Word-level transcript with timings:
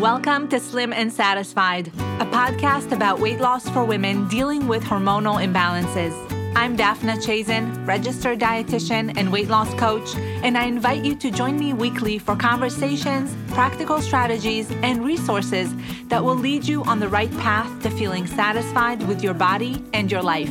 Welcome 0.00 0.48
to 0.48 0.58
Slim 0.58 0.94
and 0.94 1.12
Satisfied, 1.12 1.88
a 1.88 2.24
podcast 2.24 2.90
about 2.92 3.20
weight 3.20 3.38
loss 3.38 3.68
for 3.68 3.84
women 3.84 4.26
dealing 4.28 4.66
with 4.66 4.82
hormonal 4.82 5.44
imbalances. 5.44 6.14
I'm 6.56 6.74
Daphna 6.74 7.22
Chazen, 7.22 7.86
registered 7.86 8.40
dietitian 8.40 9.12
and 9.18 9.30
weight 9.30 9.48
loss 9.48 9.74
coach, 9.74 10.16
and 10.16 10.56
I 10.56 10.64
invite 10.64 11.04
you 11.04 11.14
to 11.16 11.30
join 11.30 11.58
me 11.58 11.74
weekly 11.74 12.18
for 12.18 12.34
conversations, 12.34 13.36
practical 13.52 14.00
strategies, 14.00 14.70
and 14.82 15.04
resources 15.04 15.70
that 16.08 16.24
will 16.24 16.34
lead 16.34 16.64
you 16.64 16.82
on 16.84 16.98
the 16.98 17.08
right 17.10 17.30
path 17.32 17.82
to 17.82 17.90
feeling 17.90 18.26
satisfied 18.26 19.06
with 19.06 19.22
your 19.22 19.34
body 19.34 19.84
and 19.92 20.10
your 20.10 20.22
life. 20.22 20.48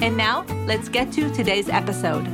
And 0.00 0.16
now, 0.16 0.44
let's 0.66 0.88
get 0.88 1.12
to 1.12 1.32
today's 1.32 1.68
episode. 1.68 2.26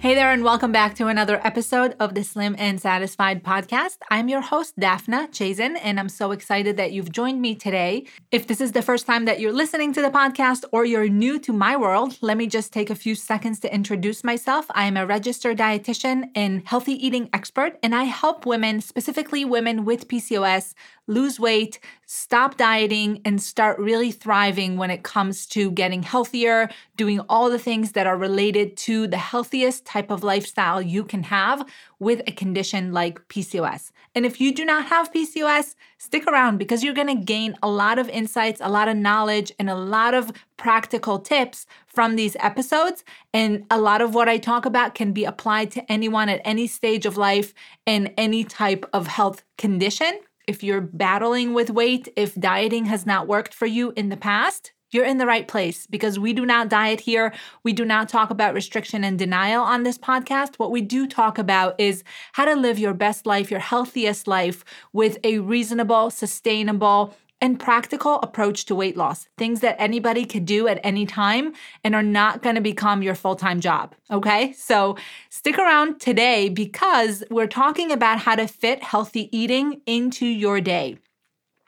Hey 0.00 0.14
there, 0.14 0.30
and 0.30 0.42
welcome 0.42 0.72
back 0.72 0.94
to 0.94 1.08
another 1.08 1.46
episode 1.46 1.94
of 2.00 2.14
the 2.14 2.24
Slim 2.24 2.56
and 2.58 2.80
Satisfied 2.80 3.44
podcast. 3.44 3.98
I'm 4.10 4.30
your 4.30 4.40
host, 4.40 4.80
Daphna 4.80 5.28
Chazen, 5.28 5.78
and 5.82 6.00
I'm 6.00 6.08
so 6.08 6.30
excited 6.30 6.78
that 6.78 6.92
you've 6.92 7.12
joined 7.12 7.42
me 7.42 7.54
today. 7.54 8.06
If 8.30 8.46
this 8.46 8.62
is 8.62 8.72
the 8.72 8.80
first 8.80 9.06
time 9.06 9.26
that 9.26 9.40
you're 9.40 9.52
listening 9.52 9.92
to 9.92 10.00
the 10.00 10.08
podcast 10.08 10.64
or 10.72 10.86
you're 10.86 11.10
new 11.10 11.38
to 11.40 11.52
my 11.52 11.76
world, 11.76 12.16
let 12.22 12.38
me 12.38 12.46
just 12.46 12.72
take 12.72 12.88
a 12.88 12.94
few 12.94 13.14
seconds 13.14 13.60
to 13.60 13.74
introduce 13.74 14.24
myself. 14.24 14.64
I 14.70 14.86
am 14.86 14.96
a 14.96 15.04
registered 15.04 15.58
dietitian 15.58 16.30
and 16.34 16.66
healthy 16.66 16.94
eating 16.94 17.28
expert, 17.34 17.78
and 17.82 17.94
I 17.94 18.04
help 18.04 18.46
women, 18.46 18.80
specifically 18.80 19.44
women 19.44 19.84
with 19.84 20.08
PCOS, 20.08 20.72
lose 21.10 21.38
weight, 21.40 21.80
stop 22.06 22.56
dieting, 22.56 23.20
and 23.24 23.42
start 23.42 23.78
really 23.78 24.10
thriving 24.10 24.76
when 24.76 24.90
it 24.90 25.02
comes 25.02 25.46
to 25.46 25.70
getting 25.72 26.02
healthier, 26.02 26.70
doing 26.96 27.20
all 27.28 27.50
the 27.50 27.58
things 27.58 27.92
that 27.92 28.06
are 28.06 28.16
related 28.16 28.76
to 28.76 29.06
the 29.06 29.16
healthiest 29.16 29.84
type 29.84 30.10
of 30.10 30.24
lifestyle 30.24 30.80
you 30.80 31.04
can 31.04 31.24
have 31.24 31.66
with 31.98 32.22
a 32.26 32.32
condition 32.32 32.92
like 32.92 33.26
PCOS. 33.28 33.90
And 34.14 34.24
if 34.24 34.40
you 34.40 34.54
do 34.54 34.64
not 34.64 34.86
have 34.86 35.12
PCOS, 35.12 35.74
stick 35.98 36.26
around 36.26 36.58
because 36.58 36.82
you're 36.82 36.94
gonna 36.94 37.14
gain 37.14 37.56
a 37.62 37.68
lot 37.68 37.98
of 37.98 38.08
insights, 38.08 38.60
a 38.62 38.68
lot 38.68 38.88
of 38.88 38.96
knowledge, 38.96 39.52
and 39.58 39.68
a 39.68 39.76
lot 39.76 40.14
of 40.14 40.32
practical 40.56 41.18
tips 41.18 41.66
from 41.86 42.16
these 42.16 42.36
episodes. 42.40 43.04
And 43.32 43.66
a 43.70 43.78
lot 43.78 44.00
of 44.00 44.14
what 44.14 44.28
I 44.28 44.38
talk 44.38 44.64
about 44.64 44.94
can 44.94 45.12
be 45.12 45.24
applied 45.24 45.70
to 45.72 45.92
anyone 45.92 46.28
at 46.28 46.40
any 46.44 46.66
stage 46.66 47.06
of 47.06 47.16
life 47.16 47.54
and 47.86 48.12
any 48.16 48.44
type 48.44 48.84
of 48.92 49.06
health 49.06 49.42
condition. 49.58 50.18
If 50.50 50.64
you're 50.64 50.80
battling 50.80 51.54
with 51.54 51.70
weight, 51.70 52.08
if 52.16 52.34
dieting 52.34 52.86
has 52.86 53.06
not 53.06 53.28
worked 53.28 53.54
for 53.54 53.66
you 53.66 53.92
in 53.94 54.08
the 54.08 54.16
past, 54.16 54.72
you're 54.90 55.04
in 55.04 55.18
the 55.18 55.24
right 55.24 55.46
place 55.46 55.86
because 55.86 56.18
we 56.18 56.32
do 56.32 56.44
not 56.44 56.68
diet 56.68 56.98
here. 56.98 57.32
We 57.62 57.72
do 57.72 57.84
not 57.84 58.08
talk 58.08 58.30
about 58.30 58.52
restriction 58.52 59.04
and 59.04 59.16
denial 59.16 59.62
on 59.62 59.84
this 59.84 59.96
podcast. 59.96 60.56
What 60.56 60.72
we 60.72 60.80
do 60.80 61.06
talk 61.06 61.38
about 61.38 61.78
is 61.78 62.02
how 62.32 62.46
to 62.46 62.56
live 62.56 62.80
your 62.80 62.94
best 62.94 63.26
life, 63.26 63.48
your 63.48 63.60
healthiest 63.60 64.26
life 64.26 64.64
with 64.92 65.18
a 65.22 65.38
reasonable, 65.38 66.10
sustainable, 66.10 67.14
and 67.40 67.58
practical 67.58 68.16
approach 68.22 68.66
to 68.66 68.74
weight 68.74 68.96
loss, 68.96 69.28
things 69.38 69.60
that 69.60 69.76
anybody 69.78 70.24
could 70.24 70.44
do 70.44 70.68
at 70.68 70.80
any 70.84 71.06
time 71.06 71.52
and 71.82 71.94
are 71.94 72.02
not 72.02 72.42
going 72.42 72.54
to 72.54 72.60
become 72.60 73.02
your 73.02 73.14
full 73.14 73.36
time 73.36 73.60
job. 73.60 73.94
Okay. 74.10 74.52
So 74.52 74.96
stick 75.30 75.58
around 75.58 76.00
today 76.00 76.48
because 76.48 77.24
we're 77.30 77.46
talking 77.46 77.90
about 77.92 78.18
how 78.18 78.34
to 78.36 78.46
fit 78.46 78.82
healthy 78.82 79.34
eating 79.36 79.80
into 79.86 80.26
your 80.26 80.60
day 80.60 80.98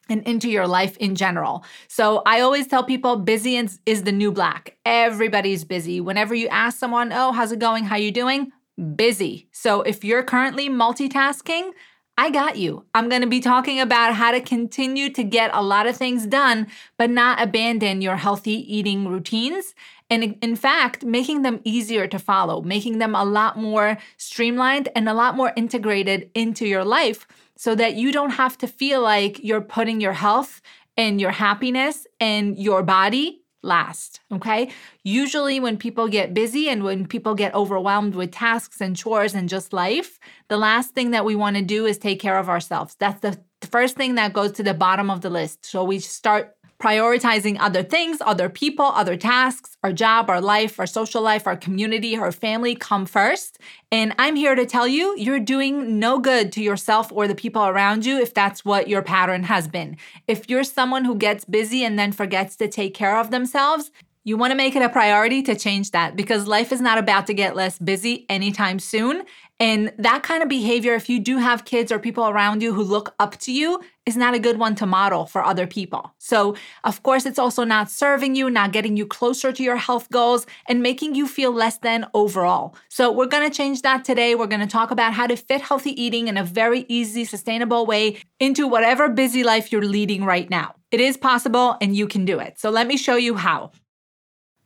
and 0.08 0.22
into 0.26 0.50
your 0.50 0.66
life 0.66 0.96
in 0.98 1.14
general. 1.14 1.64
So 1.88 2.22
I 2.26 2.40
always 2.40 2.66
tell 2.66 2.84
people 2.84 3.16
busy 3.16 3.56
is 3.56 4.02
the 4.02 4.12
new 4.12 4.32
black. 4.32 4.76
Everybody's 4.84 5.64
busy. 5.64 6.00
Whenever 6.00 6.34
you 6.34 6.48
ask 6.48 6.78
someone, 6.78 7.12
"Oh, 7.12 7.32
how's 7.32 7.52
it 7.52 7.60
going? 7.60 7.84
How 7.84 7.96
you 7.96 8.10
doing?" 8.10 8.52
busy. 8.96 9.48
So 9.52 9.82
if 9.82 10.04
you're 10.04 10.22
currently 10.22 10.68
multitasking, 10.68 11.72
I 12.18 12.30
got 12.30 12.56
you. 12.58 12.84
I'm 12.94 13.08
going 13.08 13.22
to 13.22 13.26
be 13.26 13.40
talking 13.40 13.80
about 13.80 14.14
how 14.14 14.32
to 14.32 14.40
continue 14.40 15.08
to 15.10 15.24
get 15.24 15.50
a 15.54 15.62
lot 15.62 15.86
of 15.86 15.96
things 15.96 16.26
done, 16.26 16.66
but 16.98 17.10
not 17.10 17.40
abandon 17.40 18.02
your 18.02 18.16
healthy 18.16 18.52
eating 18.52 19.08
routines. 19.08 19.74
And 20.10 20.36
in 20.42 20.56
fact, 20.56 21.04
making 21.04 21.40
them 21.40 21.60
easier 21.64 22.06
to 22.06 22.18
follow, 22.18 22.60
making 22.60 22.98
them 22.98 23.14
a 23.14 23.24
lot 23.24 23.56
more 23.56 23.96
streamlined 24.18 24.90
and 24.94 25.08
a 25.08 25.14
lot 25.14 25.36
more 25.36 25.54
integrated 25.56 26.30
into 26.34 26.66
your 26.66 26.84
life 26.84 27.26
so 27.56 27.74
that 27.76 27.94
you 27.94 28.12
don't 28.12 28.30
have 28.30 28.58
to 28.58 28.66
feel 28.66 29.00
like 29.00 29.42
you're 29.42 29.62
putting 29.62 30.00
your 30.00 30.12
health 30.12 30.60
and 30.98 31.18
your 31.18 31.30
happiness 31.30 32.06
and 32.20 32.58
your 32.58 32.82
body 32.82 33.41
last. 33.62 34.20
Okay. 34.32 34.70
Usually, 35.04 35.60
when 35.60 35.76
people 35.76 36.08
get 36.08 36.34
busy 36.34 36.68
and 36.68 36.82
when 36.82 37.06
people 37.06 37.34
get 37.34 37.54
overwhelmed 37.54 38.14
with 38.14 38.32
tasks 38.32 38.80
and 38.80 38.96
chores 38.96 39.34
and 39.34 39.48
just 39.48 39.72
life, 39.72 40.18
the 40.48 40.56
last 40.56 40.94
thing 40.94 41.12
that 41.12 41.24
we 41.24 41.34
want 41.34 41.56
to 41.56 41.62
do 41.62 41.86
is 41.86 41.98
take 41.98 42.20
care 42.20 42.38
of 42.38 42.48
ourselves. 42.48 42.96
That's 42.98 43.20
the 43.20 43.38
first 43.62 43.96
thing 43.96 44.16
that 44.16 44.32
goes 44.32 44.52
to 44.52 44.62
the 44.62 44.74
bottom 44.74 45.10
of 45.10 45.20
the 45.20 45.30
list. 45.30 45.64
So 45.64 45.84
we 45.84 46.00
start 46.00 46.56
prioritizing 46.82 47.56
other 47.60 47.82
things, 47.84 48.18
other 48.22 48.48
people, 48.48 48.86
other 48.86 49.16
tasks, 49.16 49.76
our 49.84 49.92
job, 49.92 50.28
our 50.28 50.40
life, 50.40 50.80
our 50.80 50.86
social 50.86 51.22
life, 51.22 51.46
our 51.46 51.56
community, 51.56 52.16
our 52.16 52.32
family 52.32 52.74
come 52.74 53.06
first. 53.06 53.58
And 53.92 54.12
I'm 54.18 54.34
here 54.34 54.56
to 54.56 54.66
tell 54.66 54.88
you, 54.88 55.14
you're 55.16 55.38
doing 55.38 56.00
no 56.00 56.18
good 56.18 56.50
to 56.52 56.62
yourself 56.62 57.12
or 57.12 57.28
the 57.28 57.36
people 57.36 57.64
around 57.64 58.04
you 58.04 58.18
if 58.18 58.34
that's 58.34 58.64
what 58.64 58.88
your 58.88 59.02
pattern 59.02 59.44
has 59.44 59.68
been. 59.68 59.96
If 60.26 60.50
you're 60.50 60.64
someone 60.64 61.04
who 61.04 61.14
gets 61.14 61.44
busy 61.44 61.84
and 61.84 61.96
then 61.96 62.10
forgets 62.10 62.56
to 62.56 62.66
take 62.66 62.94
care 62.94 63.16
of 63.16 63.30
themselves, 63.30 63.92
you 64.24 64.36
want 64.36 64.50
to 64.50 64.56
make 64.56 64.76
it 64.76 64.82
a 64.82 64.88
priority 64.88 65.42
to 65.42 65.54
change 65.54 65.90
that 65.92 66.16
because 66.16 66.46
life 66.46 66.72
is 66.72 66.80
not 66.80 66.98
about 66.98 67.26
to 67.26 67.34
get 67.34 67.56
less 67.56 67.78
busy 67.78 68.26
anytime 68.28 68.78
soon. 68.78 69.24
And 69.60 69.92
that 69.98 70.24
kind 70.24 70.42
of 70.42 70.48
behavior, 70.48 70.94
if 70.94 71.08
you 71.08 71.20
do 71.20 71.38
have 71.38 71.64
kids 71.64 71.92
or 71.92 71.98
people 72.00 72.26
around 72.26 72.62
you 72.62 72.74
who 72.74 72.82
look 72.82 73.14
up 73.20 73.38
to 73.38 73.52
you, 73.52 73.80
is 74.06 74.16
not 74.16 74.34
a 74.34 74.38
good 74.40 74.58
one 74.58 74.74
to 74.74 74.86
model 74.86 75.26
for 75.26 75.44
other 75.44 75.66
people. 75.66 76.12
So, 76.18 76.56
of 76.82 77.02
course, 77.04 77.24
it's 77.24 77.38
also 77.38 77.62
not 77.62 77.88
serving 77.88 78.34
you, 78.34 78.50
not 78.50 78.72
getting 78.72 78.96
you 78.96 79.06
closer 79.06 79.52
to 79.52 79.62
your 79.62 79.76
health 79.76 80.10
goals, 80.10 80.46
and 80.66 80.82
making 80.82 81.14
you 81.14 81.28
feel 81.28 81.52
less 81.52 81.78
than 81.78 82.06
overall. 82.12 82.74
So, 82.88 83.12
we're 83.12 83.26
gonna 83.26 83.50
change 83.50 83.82
that 83.82 84.04
today. 84.04 84.34
We're 84.34 84.48
gonna 84.48 84.66
talk 84.66 84.90
about 84.90 85.12
how 85.12 85.28
to 85.28 85.36
fit 85.36 85.60
healthy 85.60 86.00
eating 86.02 86.26
in 86.26 86.36
a 86.36 86.42
very 86.44 86.84
easy, 86.88 87.24
sustainable 87.24 87.86
way 87.86 88.16
into 88.40 88.66
whatever 88.66 89.08
busy 89.08 89.44
life 89.44 89.70
you're 89.70 89.84
leading 89.84 90.24
right 90.24 90.50
now. 90.50 90.74
It 90.90 91.00
is 91.00 91.16
possible 91.16 91.76
and 91.80 91.94
you 91.94 92.08
can 92.08 92.24
do 92.24 92.40
it. 92.40 92.58
So, 92.58 92.70
let 92.70 92.88
me 92.88 92.96
show 92.96 93.14
you 93.14 93.36
how. 93.36 93.70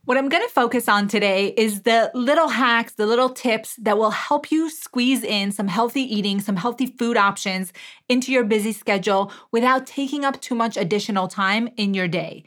What 0.07 0.17
I'm 0.17 0.29
going 0.29 0.45
to 0.45 0.55
focus 0.55 0.89
on 0.89 1.09
today 1.09 1.53
is 1.57 1.83
the 1.83 2.13
little 2.15 2.47
hacks, 2.47 2.93
the 2.93 3.07
little 3.07 3.29
tips 3.29 3.75
that 3.83 3.99
will 3.99 4.13
help 4.13 4.53
you 4.53 4.71
squeeze 4.71 5.25
in 5.25 5.51
some 5.51 5.67
healthy 5.67 6.03
eating, 6.03 6.41
some 6.41 6.55
healthy 6.55 6.87
food 6.87 7.17
options 7.17 7.73
into 8.09 8.31
your 8.31 8.45
busy 8.45 8.71
schedule 8.71 9.33
without 9.51 9.85
taking 9.85 10.25
up 10.25 10.41
too 10.41 10.55
much 10.55 10.77
additional 10.77 11.27
time 11.27 11.69
in 11.77 11.93
your 11.93 12.07
day. 12.07 12.45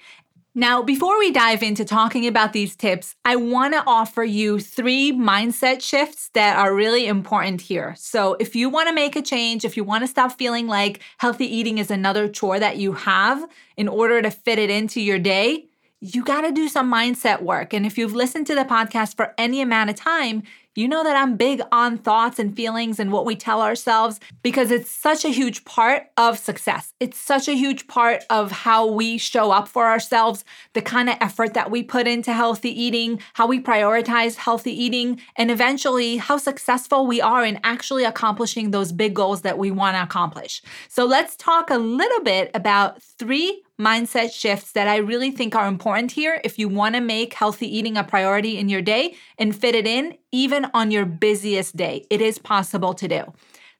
Now, 0.55 0.81
before 0.81 1.19
we 1.19 1.31
dive 1.31 1.61
into 1.61 1.83
talking 1.83 2.25
about 2.25 2.53
these 2.53 2.77
tips, 2.77 3.15
I 3.25 3.35
want 3.35 3.73
to 3.73 3.83
offer 3.85 4.23
you 4.23 4.61
three 4.61 5.11
mindset 5.11 5.81
shifts 5.81 6.29
that 6.35 6.57
are 6.57 6.73
really 6.73 7.07
important 7.07 7.59
here. 7.59 7.93
So, 7.97 8.37
if 8.39 8.55
you 8.55 8.69
want 8.69 8.87
to 8.87 8.95
make 8.95 9.17
a 9.17 9.21
change, 9.21 9.65
if 9.65 9.75
you 9.75 9.83
want 9.83 10.03
to 10.03 10.07
stop 10.07 10.31
feeling 10.31 10.67
like 10.67 11.01
healthy 11.17 11.45
eating 11.45 11.77
is 11.77 11.91
another 11.91 12.29
chore 12.29 12.59
that 12.59 12.77
you 12.77 12.93
have 12.93 13.45
in 13.75 13.89
order 13.89 14.21
to 14.21 14.31
fit 14.31 14.59
it 14.59 14.69
into 14.69 15.01
your 15.01 15.19
day, 15.19 15.68
you 16.01 16.23
got 16.23 16.41
to 16.41 16.51
do 16.51 16.69
some 16.69 16.91
mindset 16.91 17.41
work. 17.41 17.73
And 17.73 17.85
if 17.85 17.97
you've 17.97 18.15
listened 18.15 18.47
to 18.47 18.55
the 18.55 18.63
podcast 18.63 19.15
for 19.15 19.33
any 19.37 19.61
amount 19.61 19.89
of 19.89 19.97
time, 19.97 20.43
you 20.75 20.87
know 20.87 21.03
that 21.03 21.17
I'm 21.17 21.35
big 21.35 21.61
on 21.73 21.97
thoughts 21.97 22.39
and 22.39 22.55
feelings 22.55 22.99
and 22.99 23.11
what 23.11 23.25
we 23.25 23.35
tell 23.35 23.61
ourselves 23.61 24.21
because 24.43 24.71
it's 24.71 24.89
such 24.89 25.25
a 25.25 25.29
huge 25.29 25.65
part 25.65 26.03
of 26.15 26.37
success. 26.37 26.93
It's 27.01 27.17
such 27.17 27.49
a 27.49 27.53
huge 27.53 27.87
part 27.87 28.23
of 28.29 28.51
how 28.51 28.85
we 28.85 29.17
show 29.17 29.51
up 29.51 29.67
for 29.67 29.87
ourselves, 29.87 30.45
the 30.73 30.81
kind 30.81 31.09
of 31.09 31.17
effort 31.19 31.53
that 31.53 31.69
we 31.69 31.83
put 31.83 32.07
into 32.07 32.31
healthy 32.31 32.69
eating, 32.69 33.19
how 33.33 33.45
we 33.45 33.59
prioritize 33.59 34.37
healthy 34.37 34.71
eating, 34.71 35.19
and 35.35 35.51
eventually 35.51 36.15
how 36.15 36.37
successful 36.37 37.05
we 37.05 37.19
are 37.19 37.43
in 37.43 37.59
actually 37.65 38.05
accomplishing 38.05 38.71
those 38.71 38.93
big 38.93 39.13
goals 39.13 39.41
that 39.41 39.57
we 39.57 39.71
want 39.71 39.97
to 39.97 40.03
accomplish. 40.03 40.61
So 40.87 41.03
let's 41.03 41.35
talk 41.35 41.69
a 41.69 41.77
little 41.77 42.21
bit 42.21 42.51
about 42.53 43.01
three 43.01 43.63
mindset 43.79 44.31
shifts 44.31 44.73
that 44.73 44.87
I 44.87 44.97
really 44.97 45.31
think 45.31 45.55
are 45.55 45.67
important 45.67 46.11
here 46.11 46.41
if 46.43 46.59
you 46.59 46.67
want 46.67 46.95
to 46.95 47.01
make 47.01 47.33
healthy 47.33 47.65
eating 47.77 47.97
a 47.97 48.03
priority 48.03 48.57
in 48.57 48.69
your 48.69 48.81
day 48.81 49.15
and 49.37 49.55
fit 49.55 49.73
it 49.73 49.87
in 49.87 50.17
even 50.31 50.65
on 50.73 50.91
your 50.91 51.05
busiest 51.05 51.77
day. 51.77 52.05
It 52.09 52.21
is 52.21 52.37
possible 52.37 52.93
to 52.95 53.07
do. 53.07 53.23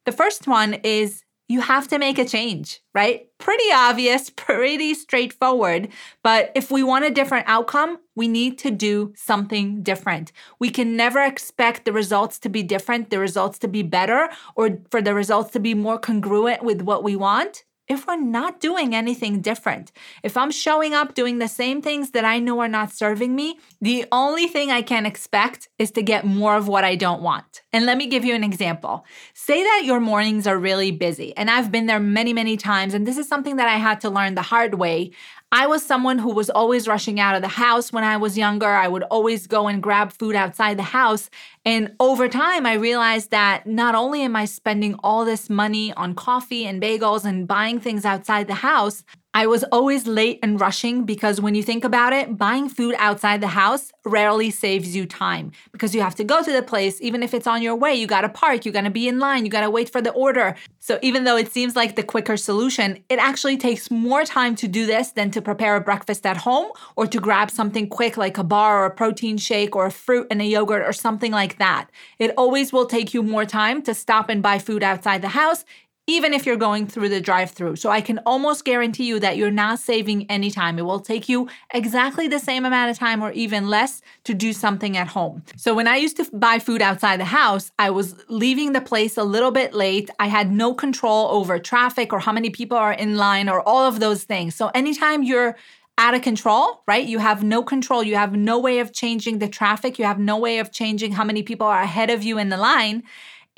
The 0.05 0.13
first 0.13 0.47
one 0.47 0.75
is 0.75 1.23
you 1.49 1.61
have 1.61 1.87
to 1.87 1.97
make 1.97 2.19
a 2.19 2.25
change, 2.25 2.79
right? 2.93 3.27
Pretty 3.39 3.71
obvious, 3.73 4.29
pretty 4.35 4.93
straightforward. 4.93 5.89
But 6.23 6.51
if 6.55 6.71
we 6.71 6.83
want 6.83 7.05
a 7.05 7.09
different 7.09 7.49
outcome, 7.49 7.97
we 8.15 8.27
need 8.27 8.57
to 8.59 8.71
do 8.71 9.13
something 9.15 9.81
different. 9.81 10.31
We 10.59 10.69
can 10.69 10.95
never 10.95 11.19
expect 11.23 11.85
the 11.85 11.91
results 11.91 12.39
to 12.39 12.49
be 12.49 12.63
different, 12.63 13.09
the 13.09 13.19
results 13.19 13.57
to 13.59 13.67
be 13.67 13.81
better, 13.81 14.29
or 14.55 14.79
for 14.91 15.01
the 15.01 15.15
results 15.15 15.51
to 15.51 15.59
be 15.59 15.73
more 15.73 15.97
congruent 15.97 16.63
with 16.63 16.83
what 16.83 17.03
we 17.03 17.15
want 17.15 17.63
if 17.89 18.05
we're 18.05 18.15
not 18.15 18.59
doing 18.59 18.93
anything 18.93 19.41
different. 19.41 19.91
If 20.21 20.37
I'm 20.37 20.51
showing 20.51 20.93
up 20.93 21.15
doing 21.15 21.39
the 21.39 21.47
same 21.47 21.81
things 21.81 22.11
that 22.11 22.23
I 22.23 22.37
know 22.37 22.59
are 22.59 22.67
not 22.67 22.93
serving 22.93 23.35
me, 23.35 23.57
the 23.81 24.05
only 24.11 24.47
thing 24.47 24.69
I 24.69 24.83
can 24.83 25.07
expect 25.07 25.69
is 25.79 25.89
to 25.91 26.03
get 26.03 26.23
more 26.23 26.55
of 26.55 26.67
what 26.67 26.83
I 26.83 26.95
don't 26.95 27.23
want. 27.23 27.63
And 27.73 27.87
let 27.87 27.97
me 27.97 28.05
give 28.05 28.23
you 28.23 28.35
an 28.35 28.43
example. 28.43 29.05
Say 29.33 29.63
that 29.63 29.81
your 29.85 29.99
mornings 29.99 30.45
are 30.45 30.57
really 30.57 30.91
busy, 30.91 31.35
and 31.35 31.49
I've 31.49 31.71
been 31.71 31.87
there 31.87 31.99
many, 31.99 32.31
many 32.31 32.57
times, 32.57 32.93
and 32.93 33.07
this 33.07 33.17
is 33.17 33.27
something 33.27 33.55
that 33.55 33.67
I 33.67 33.77
had 33.77 34.01
to 34.01 34.09
learn 34.09 34.35
the 34.35 34.43
hard 34.43 34.75
way. 34.75 35.11
I 35.51 35.65
was 35.65 35.81
someone 35.83 36.19
who 36.19 36.31
was 36.31 36.51
always 36.51 36.87
rushing 36.87 37.19
out 37.19 37.35
of 37.35 37.41
the 37.41 37.47
house 37.47 37.91
when 37.91 38.03
I 38.03 38.17
was 38.17 38.37
younger. 38.37 38.67
I 38.67 38.87
would 38.87 39.01
always 39.03 39.47
go 39.47 39.67
and 39.67 39.81
grab 39.81 40.11
food 40.11 40.35
outside 40.35 40.77
the 40.77 40.83
house. 40.83 41.29
And 41.65 41.95
over 41.99 42.27
time, 42.27 42.67
I 42.67 42.73
realized 42.73 43.31
that 43.31 43.65
not 43.65 43.95
only 43.95 44.21
am 44.21 44.35
I 44.35 44.45
spending 44.45 44.95
all 45.03 45.25
this 45.25 45.49
money 45.49 45.91
on 45.93 46.13
coffee 46.13 46.67
and 46.67 46.79
bagels 46.79 47.25
and 47.25 47.47
buying 47.47 47.79
things 47.79 48.05
outside 48.05 48.47
the 48.47 48.53
house, 48.53 49.03
I 49.39 49.47
was 49.47 49.63
always 49.71 50.05
late 50.05 50.39
and 50.43 50.59
rushing 50.59 51.05
because 51.05 51.39
when 51.39 51.55
you 51.55 51.63
think 51.63 51.85
about 51.85 52.11
it, 52.11 52.37
buying 52.37 52.67
food 52.67 52.93
outside 52.97 53.39
the 53.39 53.47
house 53.47 53.93
rarely 54.03 54.51
saves 54.51 54.93
you 54.93 55.05
time 55.05 55.53
because 55.71 55.95
you 55.95 56.01
have 56.01 56.15
to 56.15 56.25
go 56.25 56.43
to 56.43 56.51
the 56.51 56.61
place. 56.61 56.99
Even 56.99 57.23
if 57.23 57.33
it's 57.33 57.47
on 57.47 57.61
your 57.61 57.77
way, 57.77 57.95
you 57.95 58.05
got 58.05 58.23
to 58.23 58.27
park, 58.27 58.65
you 58.65 58.73
got 58.73 58.81
to 58.81 58.89
be 58.89 59.07
in 59.07 59.17
line, 59.17 59.45
you 59.45 59.49
got 59.49 59.61
to 59.61 59.69
wait 59.69 59.89
for 59.89 60.01
the 60.01 60.11
order. 60.11 60.57
So 60.79 60.99
even 61.01 61.23
though 61.23 61.37
it 61.37 61.53
seems 61.53 61.77
like 61.77 61.95
the 61.95 62.03
quicker 62.03 62.35
solution, 62.35 63.01
it 63.07 63.17
actually 63.17 63.55
takes 63.55 63.89
more 63.89 64.25
time 64.25 64.57
to 64.57 64.67
do 64.67 64.85
this 64.85 65.11
than 65.11 65.31
to 65.31 65.41
prepare 65.41 65.77
a 65.77 65.81
breakfast 65.81 66.25
at 66.25 66.35
home 66.35 66.73
or 66.97 67.07
to 67.07 67.17
grab 67.17 67.49
something 67.49 67.87
quick 67.87 68.17
like 68.17 68.37
a 68.37 68.43
bar 68.43 68.83
or 68.83 68.87
a 68.87 68.91
protein 68.91 69.37
shake 69.37 69.73
or 69.73 69.85
a 69.85 69.91
fruit 69.91 70.27
and 70.29 70.41
a 70.41 70.45
yogurt 70.45 70.81
or 70.81 70.91
something 70.91 71.31
like 71.31 71.59
that. 71.59 71.89
It 72.17 72.33
always 72.35 72.73
will 72.73 72.87
take 72.87 73.13
you 73.13 73.23
more 73.23 73.45
time 73.45 73.83
to 73.83 73.93
stop 73.93 74.27
and 74.27 74.43
buy 74.43 74.59
food 74.59 74.83
outside 74.83 75.21
the 75.21 75.29
house 75.29 75.63
even 76.09 76.33
if 76.33 76.43
you're 76.43 76.57
going 76.57 76.87
through 76.87 77.07
the 77.07 77.21
drive 77.21 77.51
through. 77.51 77.75
So 77.75 77.91
I 77.91 78.01
can 78.01 78.17
almost 78.25 78.65
guarantee 78.65 79.05
you 79.05 79.19
that 79.19 79.37
you're 79.37 79.51
not 79.51 79.77
saving 79.77 80.25
any 80.29 80.49
time. 80.49 80.79
It 80.79 80.81
will 80.81 80.99
take 80.99 81.29
you 81.29 81.47
exactly 81.71 82.27
the 82.27 82.39
same 82.39 82.65
amount 82.65 82.89
of 82.89 82.97
time 82.97 83.21
or 83.21 83.31
even 83.33 83.69
less 83.69 84.01
to 84.23 84.33
do 84.33 84.51
something 84.51 84.97
at 84.97 85.07
home. 85.07 85.43
So 85.55 85.75
when 85.75 85.87
I 85.87 85.97
used 85.97 86.17
to 86.17 86.27
buy 86.33 86.57
food 86.57 86.81
outside 86.81 87.19
the 87.19 87.25
house, 87.25 87.71
I 87.77 87.91
was 87.91 88.15
leaving 88.27 88.73
the 88.73 88.81
place 88.81 89.17
a 89.17 89.23
little 89.23 89.51
bit 89.51 89.75
late. 89.75 90.09
I 90.19 90.27
had 90.27 90.51
no 90.51 90.73
control 90.73 91.27
over 91.27 91.59
traffic 91.59 92.11
or 92.11 92.19
how 92.19 92.31
many 92.31 92.49
people 92.49 92.77
are 92.77 92.93
in 92.93 93.15
line 93.15 93.47
or 93.47 93.61
all 93.61 93.85
of 93.85 93.99
those 93.99 94.23
things. 94.23 94.55
So 94.55 94.71
anytime 94.73 95.21
you're 95.21 95.55
out 95.99 96.15
of 96.15 96.23
control, 96.23 96.81
right? 96.87 97.05
You 97.05 97.19
have 97.19 97.43
no 97.43 97.61
control. 97.61 98.01
You 98.01 98.15
have 98.15 98.33
no 98.33 98.57
way 98.57 98.79
of 98.79 98.93
changing 98.93 99.39
the 99.39 99.49
traffic. 99.49 99.99
You 99.99 100.05
have 100.05 100.17
no 100.17 100.37
way 100.37 100.57
of 100.57 100.71
changing 100.71 101.11
how 101.11 101.25
many 101.25 101.43
people 101.43 101.67
are 101.67 101.81
ahead 101.81 102.09
of 102.09 102.23
you 102.23 102.39
in 102.39 102.49
the 102.49 102.57
line. 102.57 103.03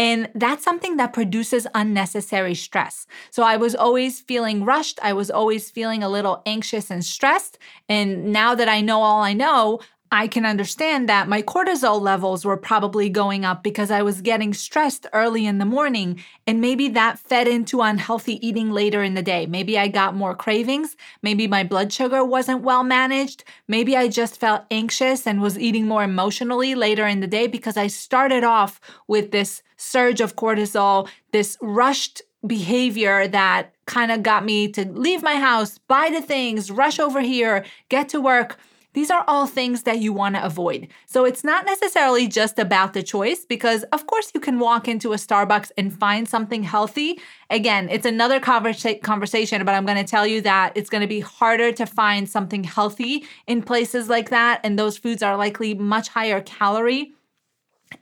And 0.01 0.31
that's 0.33 0.63
something 0.63 0.97
that 0.97 1.13
produces 1.13 1.67
unnecessary 1.75 2.55
stress. 2.55 3.05
So 3.29 3.43
I 3.43 3.57
was 3.57 3.75
always 3.75 4.19
feeling 4.19 4.65
rushed. 4.65 4.99
I 5.03 5.13
was 5.13 5.29
always 5.29 5.69
feeling 5.69 6.01
a 6.01 6.09
little 6.09 6.41
anxious 6.47 6.89
and 6.89 7.05
stressed. 7.05 7.59
And 7.87 8.33
now 8.33 8.55
that 8.55 8.67
I 8.67 8.81
know 8.81 9.03
all 9.03 9.21
I 9.21 9.33
know, 9.33 9.79
I 10.13 10.27
can 10.27 10.45
understand 10.45 11.07
that 11.07 11.29
my 11.29 11.41
cortisol 11.41 12.01
levels 12.01 12.43
were 12.43 12.57
probably 12.57 13.07
going 13.07 13.45
up 13.45 13.63
because 13.63 13.89
I 13.89 14.01
was 14.01 14.19
getting 14.19 14.53
stressed 14.53 15.07
early 15.13 15.45
in 15.45 15.57
the 15.57 15.65
morning. 15.65 16.21
And 16.45 16.59
maybe 16.59 16.89
that 16.89 17.17
fed 17.17 17.47
into 17.47 17.79
unhealthy 17.79 18.45
eating 18.45 18.71
later 18.71 19.01
in 19.03 19.13
the 19.13 19.21
day. 19.21 19.45
Maybe 19.45 19.79
I 19.79 19.87
got 19.87 20.13
more 20.13 20.35
cravings. 20.35 20.97
Maybe 21.21 21.47
my 21.47 21.63
blood 21.63 21.93
sugar 21.93 22.25
wasn't 22.25 22.61
well 22.61 22.83
managed. 22.83 23.45
Maybe 23.69 23.95
I 23.95 24.09
just 24.09 24.37
felt 24.37 24.65
anxious 24.69 25.25
and 25.25 25.41
was 25.41 25.57
eating 25.57 25.87
more 25.87 26.03
emotionally 26.03 26.75
later 26.75 27.07
in 27.07 27.21
the 27.21 27.27
day 27.27 27.47
because 27.47 27.77
I 27.77 27.87
started 27.87 28.43
off 28.43 28.81
with 29.07 29.31
this 29.31 29.63
surge 29.77 30.19
of 30.19 30.35
cortisol, 30.35 31.07
this 31.31 31.57
rushed 31.61 32.21
behavior 32.45 33.29
that 33.29 33.73
kind 33.85 34.11
of 34.11 34.23
got 34.23 34.43
me 34.43 34.67
to 34.73 34.85
leave 34.89 35.23
my 35.23 35.35
house, 35.35 35.77
buy 35.77 36.09
the 36.09 36.21
things, 36.21 36.69
rush 36.69 36.99
over 36.99 37.21
here, 37.21 37.63
get 37.87 38.09
to 38.09 38.19
work 38.19 38.57
these 38.93 39.09
are 39.09 39.23
all 39.27 39.47
things 39.47 39.83
that 39.83 39.99
you 39.99 40.11
want 40.11 40.35
to 40.35 40.43
avoid. 40.43 40.87
So 41.05 41.25
it's 41.25 41.43
not 41.43 41.65
necessarily 41.65 42.27
just 42.27 42.59
about 42.59 42.93
the 42.93 43.03
choice 43.03 43.45
because, 43.45 43.83
of 43.91 44.07
course, 44.07 44.31
you 44.33 44.39
can 44.39 44.59
walk 44.59 44.87
into 44.87 45.13
a 45.13 45.15
Starbucks 45.15 45.71
and 45.77 45.97
find 45.97 46.27
something 46.27 46.63
healthy. 46.63 47.19
Again, 47.49 47.89
it's 47.89 48.05
another 48.05 48.39
conversa- 48.39 49.01
conversation, 49.01 49.63
but 49.65 49.75
I'm 49.75 49.85
going 49.85 49.97
to 49.97 50.09
tell 50.09 50.27
you 50.27 50.41
that 50.41 50.73
it's 50.75 50.89
going 50.89 51.01
to 51.01 51.07
be 51.07 51.21
harder 51.21 51.71
to 51.71 51.85
find 51.85 52.29
something 52.29 52.63
healthy 52.63 53.25
in 53.47 53.61
places 53.61 54.09
like 54.09 54.29
that. 54.29 54.59
And 54.63 54.77
those 54.77 54.97
foods 54.97 55.23
are 55.23 55.37
likely 55.37 55.73
much 55.73 56.09
higher 56.09 56.41
calorie 56.41 57.13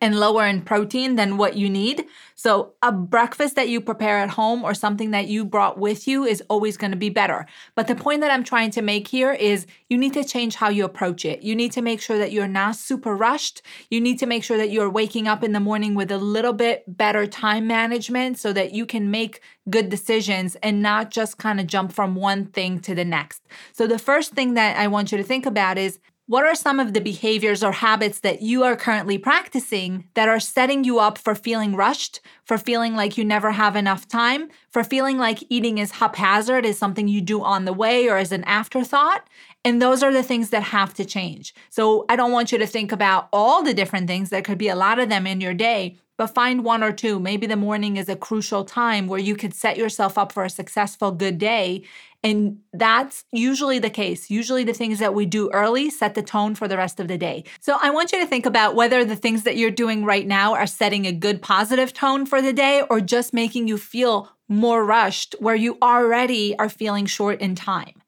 and 0.02 0.20
lower 0.20 0.46
in 0.46 0.62
protein 0.62 1.16
than 1.16 1.38
what 1.38 1.56
you 1.56 1.70
need. 1.70 2.06
So, 2.36 2.74
a 2.82 2.92
breakfast 2.92 3.56
that 3.56 3.68
you 3.68 3.82
prepare 3.82 4.20
at 4.20 4.30
home 4.30 4.64
or 4.64 4.74
something 4.74 5.12
that 5.12 5.28
you 5.28 5.44
brought 5.44 5.78
with 5.78 6.08
you 6.08 6.24
is 6.24 6.42
always 6.50 6.78
going 6.78 6.92
to 6.92 6.98
be 6.98 7.10
better. 7.10 7.46
But 7.76 7.88
the 7.88 7.96
point 7.96 8.22
that 8.22 8.32
I'm 8.32 8.44
trying 8.44 8.72
to 8.72 8.82
make 8.82 9.08
here 9.10 9.34
is 9.34 9.66
you 9.90 9.98
need 9.98 10.14
to 10.14 10.24
change 10.24 10.56
how 10.56 10.70
you 10.70 10.86
approach 10.86 11.26
it. 11.26 11.44
You 11.44 11.56
need 11.56 11.74
to 11.74 11.82
make 11.82 12.00
sure 12.00 12.18
that 12.18 12.32
you're 12.32 12.48
not 12.48 12.78
super 12.78 13.16
rushed. 13.16 13.62
You 13.90 14.00
need 14.00 14.20
to 14.20 14.26
make 14.26 14.44
sure 14.44 14.58
that 14.58 14.72
you're 14.72 14.90
waking 14.90 15.28
up 15.28 15.44
in 15.44 15.52
the 15.52 15.60
morning 15.60 15.96
with 15.96 16.12
a 16.12 16.18
little 16.18 16.54
bit 16.54 16.84
better 16.88 17.28
time 17.28 17.68
management 17.68 18.38
so 18.38 18.54
that 18.54 18.72
you 18.74 18.86
can 18.86 19.12
make 19.12 19.42
good 19.70 19.90
decisions 19.90 20.56
and 20.64 20.82
not 20.82 21.12
just 21.12 21.38
kind 21.38 21.60
of 21.60 21.68
jump 21.68 21.92
from 21.92 22.16
one 22.16 22.46
thing 22.46 22.80
to 22.80 22.96
the 22.96 23.06
next. 23.06 23.42
So, 23.74 23.86
the 23.86 24.00
first 24.00 24.34
thing 24.34 24.54
that 24.54 24.78
I 24.78 24.88
want 24.88 25.12
you 25.12 25.18
to 25.18 25.24
think 25.24 25.46
about 25.46 25.78
is 25.78 26.00
what 26.30 26.46
are 26.46 26.54
some 26.54 26.80
of 26.80 26.94
the 26.94 27.02
behaviors 27.02 27.64
or 27.64 27.72
habits 27.72 28.20
that 28.20 28.40
you 28.44 28.62
are 28.62 28.76
currently 28.76 29.18
practicing 29.18 30.08
that 30.14 30.30
are 30.30 30.40
setting 30.40 30.84
you 30.84 31.00
up 31.00 31.18
for 31.18 31.34
feeling 31.34 31.76
rushed, 31.76 32.20
for 32.44 32.60
feeling 32.60 32.96
like 32.96 33.18
you 33.18 33.26
never 33.26 33.50
have 33.50 33.76
enough 33.76 34.08
time, 34.08 34.48
for 34.70 34.84
feeling 34.84 35.18
like 35.18 35.44
eating 35.50 35.80
is 35.80 35.90
haphazard, 35.94 36.68
is 36.68 36.78
something 36.78 37.08
you 37.08 37.20
do 37.20 37.42
on 37.42 37.66
the 37.66 37.74
way 37.74 38.08
or 38.08 38.18
as 38.18 38.32
an 38.32 38.44
afterthought? 38.44 39.28
And 39.66 39.82
those 39.82 40.04
are 40.04 40.14
the 40.14 40.22
things 40.22 40.52
that 40.52 40.62
have 40.62 40.94
to 40.94 41.04
change. 41.04 41.56
So 41.72 42.06
I 42.10 42.16
don't 42.16 42.32
want 42.32 42.52
you 42.52 42.60
to 42.60 42.68
think 42.68 42.92
about 42.92 43.28
all 43.34 43.64
the 43.64 43.74
different 43.74 44.06
things. 44.06 44.30
There 44.30 44.44
could 44.44 44.60
be 44.60 44.70
a 44.70 44.76
lot 44.76 45.00
of 45.00 45.10
them 45.10 45.26
in 45.26 45.42
your 45.42 45.56
day, 45.56 45.98
but 46.16 46.28
find 46.28 46.64
one 46.64 46.84
or 46.84 46.92
two. 46.92 47.20
Maybe 47.20 47.48
the 47.48 47.56
morning 47.56 47.98
is 47.98 48.08
a 48.08 48.16
crucial 48.16 48.66
time 48.66 49.08
where 49.08 49.20
you 49.20 49.36
could 49.36 49.54
set 49.54 49.78
yourself 49.78 50.18
up 50.18 50.32
for 50.32 50.44
a 50.44 50.50
successful, 50.50 51.12
good 51.12 51.40
day. 51.40 51.86
And 52.22 52.60
that's 52.74 53.24
usually 53.32 53.80
the 53.80 53.90
case. 53.90 54.30
Usually, 54.30 54.66
the 54.66 54.74
things 54.74 55.00
that 55.00 55.14
we 55.14 55.26
do 55.26 55.50
early 55.52 55.90
set 55.90 56.16
the 56.16 56.22
tone 56.22 56.54
for 56.54 56.68
the 56.68 56.76
rest 56.76 57.00
of 57.00 57.08
the 57.08 57.18
day. 57.18 57.46
So, 57.62 57.78
I 57.82 57.92
want 57.92 58.12
you 58.12 58.20
to 58.20 58.28
think 58.28 58.46
about 58.46 58.76
whether 58.76 59.06
the 59.06 59.16
things 59.16 59.44
that 59.44 59.56
you're 59.56 59.72
doing 59.72 60.04
right 60.04 60.28
now 60.28 60.54
are 60.54 60.68
setting 60.68 61.06
a 61.06 61.14
good 61.14 61.42
positive 61.42 61.94
tone 61.94 62.26
for 62.26 62.42
the 62.42 62.52
day 62.52 62.84
or 62.90 63.00
just 63.00 63.34
making 63.34 63.70
you 63.70 63.78
feel 63.78 64.30
more 64.50 64.84
rushed 64.84 65.36
where 65.40 65.56
you 65.56 65.78
already 65.82 66.58
are 66.60 66.70
feeling 66.70 67.06
short 67.06 67.40
in 67.40 67.56
time. 67.56 68.02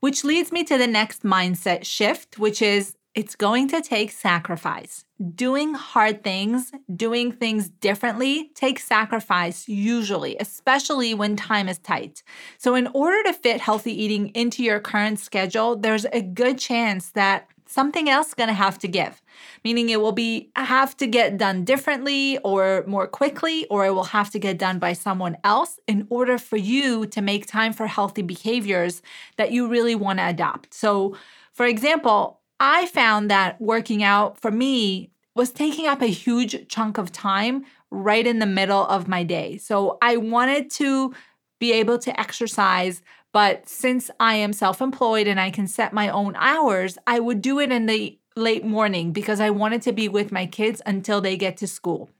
Which 0.00 0.24
leads 0.24 0.50
me 0.50 0.64
to 0.64 0.76
the 0.76 0.86
next 0.86 1.22
mindset 1.22 1.84
shift, 1.84 2.38
which 2.38 2.60
is 2.60 2.96
it's 3.14 3.36
going 3.36 3.68
to 3.68 3.80
take 3.80 4.10
sacrifice. 4.10 5.05
Doing 5.34 5.72
hard 5.72 6.22
things, 6.22 6.72
doing 6.94 7.32
things 7.32 7.70
differently 7.70 8.50
takes 8.54 8.84
sacrifice 8.84 9.66
usually, 9.66 10.36
especially 10.38 11.14
when 11.14 11.36
time 11.36 11.70
is 11.70 11.78
tight. 11.78 12.22
So, 12.58 12.74
in 12.74 12.86
order 12.88 13.22
to 13.22 13.32
fit 13.32 13.62
healthy 13.62 13.92
eating 14.02 14.28
into 14.34 14.62
your 14.62 14.78
current 14.78 15.18
schedule, 15.18 15.74
there's 15.74 16.04
a 16.12 16.20
good 16.20 16.58
chance 16.58 17.10
that 17.12 17.48
something 17.66 18.10
else 18.10 18.28
is 18.28 18.34
going 18.34 18.48
to 18.48 18.54
have 18.54 18.78
to 18.78 18.88
give 18.88 19.20
meaning 19.64 19.88
it 19.88 20.00
will 20.00 20.12
be 20.12 20.50
have 20.54 20.96
to 20.96 21.06
get 21.06 21.36
done 21.36 21.64
differently 21.64 22.38
or 22.38 22.84
more 22.86 23.06
quickly 23.06 23.66
or 23.66 23.84
it 23.84 23.90
will 23.90 24.04
have 24.04 24.30
to 24.30 24.38
get 24.38 24.56
done 24.56 24.78
by 24.78 24.92
someone 24.92 25.36
else 25.42 25.80
in 25.86 26.06
order 26.08 26.38
for 26.38 26.56
you 26.56 27.06
to 27.06 27.20
make 27.20 27.46
time 27.46 27.72
for 27.72 27.86
healthy 27.86 28.22
behaviors 28.22 29.02
that 29.36 29.50
you 29.50 29.68
really 29.68 29.94
want 29.94 30.18
to 30.18 30.28
adopt 30.28 30.72
so 30.72 31.16
for 31.52 31.66
example 31.66 32.40
I 32.58 32.86
found 32.86 33.30
that 33.30 33.60
working 33.60 34.02
out 34.02 34.40
for 34.40 34.50
me 34.50 35.10
was 35.34 35.50
taking 35.50 35.86
up 35.86 36.00
a 36.00 36.06
huge 36.06 36.68
chunk 36.68 36.96
of 36.96 37.12
time 37.12 37.64
right 37.90 38.26
in 38.26 38.38
the 38.38 38.46
middle 38.46 38.86
of 38.86 39.06
my 39.06 39.22
day. 39.22 39.58
So 39.58 39.98
I 40.00 40.16
wanted 40.16 40.70
to 40.72 41.14
be 41.58 41.72
able 41.72 41.98
to 41.98 42.18
exercise, 42.18 43.02
but 43.32 43.68
since 43.68 44.10
I 44.18 44.36
am 44.36 44.52
self 44.52 44.80
employed 44.80 45.26
and 45.26 45.38
I 45.38 45.50
can 45.50 45.66
set 45.66 45.92
my 45.92 46.08
own 46.08 46.34
hours, 46.36 46.96
I 47.06 47.20
would 47.20 47.42
do 47.42 47.60
it 47.60 47.70
in 47.70 47.86
the 47.86 48.18
late 48.34 48.64
morning 48.64 49.12
because 49.12 49.40
I 49.40 49.50
wanted 49.50 49.82
to 49.82 49.92
be 49.92 50.08
with 50.08 50.32
my 50.32 50.46
kids 50.46 50.80
until 50.86 51.20
they 51.20 51.36
get 51.36 51.56
to 51.58 51.66
school. 51.66 52.10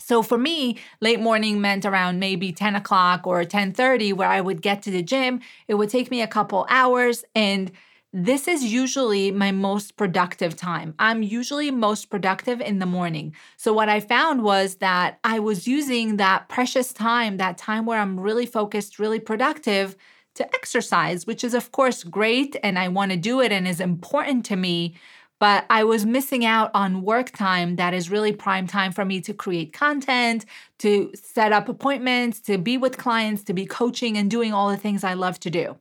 So 0.00 0.22
for 0.22 0.38
me, 0.38 0.78
late 1.00 1.20
morning 1.20 1.60
meant 1.60 1.84
around 1.84 2.20
maybe 2.20 2.52
10 2.52 2.76
o'clock 2.76 3.26
or 3.26 3.44
10:30 3.44 4.12
where 4.12 4.28
I 4.28 4.40
would 4.40 4.62
get 4.62 4.82
to 4.82 4.90
the 4.90 5.02
gym. 5.02 5.40
It 5.66 5.74
would 5.74 5.90
take 5.90 6.10
me 6.10 6.22
a 6.22 6.26
couple 6.26 6.66
hours 6.70 7.24
and 7.34 7.70
this 8.12 8.48
is 8.48 8.64
usually 8.64 9.30
my 9.30 9.52
most 9.52 9.96
productive 9.96 10.56
time. 10.56 10.94
I'm 10.98 11.22
usually 11.22 11.70
most 11.70 12.08
productive 12.08 12.60
in 12.60 12.78
the 12.78 12.86
morning. 12.86 13.34
So, 13.56 13.72
what 13.72 13.88
I 13.90 14.00
found 14.00 14.42
was 14.42 14.76
that 14.76 15.18
I 15.24 15.38
was 15.40 15.68
using 15.68 16.16
that 16.16 16.48
precious 16.48 16.92
time, 16.92 17.36
that 17.36 17.58
time 17.58 17.84
where 17.86 18.00
I'm 18.00 18.18
really 18.18 18.46
focused, 18.46 18.98
really 18.98 19.20
productive, 19.20 19.96
to 20.36 20.46
exercise, 20.54 21.26
which 21.26 21.44
is, 21.44 21.52
of 21.54 21.72
course, 21.72 22.04
great. 22.04 22.56
And 22.62 22.78
I 22.78 22.88
want 22.88 23.10
to 23.10 23.16
do 23.18 23.40
it 23.40 23.52
and 23.52 23.66
is 23.68 23.80
important 23.80 24.44
to 24.46 24.56
me. 24.56 24.94
but 25.40 25.64
I 25.70 25.84
was 25.84 26.04
missing 26.04 26.44
out 26.44 26.70
on 26.74 27.02
work 27.02 27.30
time 27.30 27.76
that 27.76 27.94
is 27.94 28.10
really 28.10 28.32
prime 28.32 28.66
time 28.66 28.92
for 28.92 29.04
me 29.04 29.20
to 29.22 29.32
create 29.34 29.72
content, 29.72 30.44
to 30.78 31.12
set 31.14 31.52
up 31.52 31.68
appointments, 31.68 32.40
to 32.40 32.58
be 32.58 32.76
with 32.76 32.96
clients, 32.98 33.44
to 33.44 33.54
be 33.54 33.64
coaching 33.66 34.16
and 34.18 34.30
doing 34.30 34.52
all 34.52 34.68
the 34.68 34.76
things 34.76 35.04
I 35.04 35.14
love 35.14 35.38
to 35.40 35.50
do. 35.50 35.76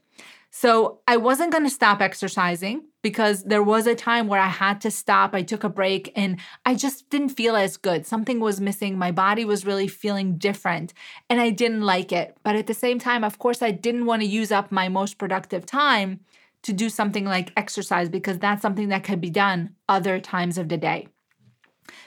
So 0.60 1.02
I 1.08 1.18
wasn't 1.18 1.52
going 1.52 1.66
to 1.66 1.70
stop 1.70 2.02
exercising 2.02 2.86
because 3.04 3.44
there 3.44 3.62
was 3.62 3.86
a 3.86 3.94
time 3.94 4.28
where 4.28 4.42
I 4.42 4.48
had 4.48 4.82
to 4.82 4.90
stop. 4.90 5.36
I 5.36 5.44
took 5.44 5.64
a 5.64 5.70
break 5.70 6.12
and 6.16 6.40
I 6.66 6.74
just 6.74 7.12
didn't 7.12 7.30
feel 7.30 7.56
as 7.56 7.78
good. 7.78 8.08
Something 8.08 8.40
was 8.40 8.60
missing. 8.60 8.98
My 8.98 9.12
body 9.12 9.46
was 9.46 9.68
really 9.68 9.88
feeling 9.88 10.40
different 10.40 10.96
and 11.30 11.40
I 11.40 11.52
didn't 11.52 11.84
like 11.84 12.12
it. 12.12 12.36
But 12.42 12.56
at 12.56 12.66
the 12.66 12.74
same 12.74 12.98
time, 12.98 13.24
of 13.24 13.38
course, 13.38 13.62
I 13.62 13.70
didn't 13.70 14.08
want 14.08 14.24
to 14.24 14.28
use 14.28 14.52
up 14.52 14.72
my 14.72 14.90
most 14.90 15.20
productive 15.20 15.64
time 15.64 16.22
to 16.64 16.74
do 16.74 16.90
something 16.90 17.26
like 17.26 17.54
exercise 17.56 18.10
because 18.10 18.40
that's 18.40 18.64
something 18.64 18.90
that 18.90 19.04
could 19.04 19.22
be 19.22 19.30
done 19.30 19.76
other 19.88 20.20
times 20.20 20.58
of 20.58 20.70
the 20.70 20.78
day. 20.78 21.08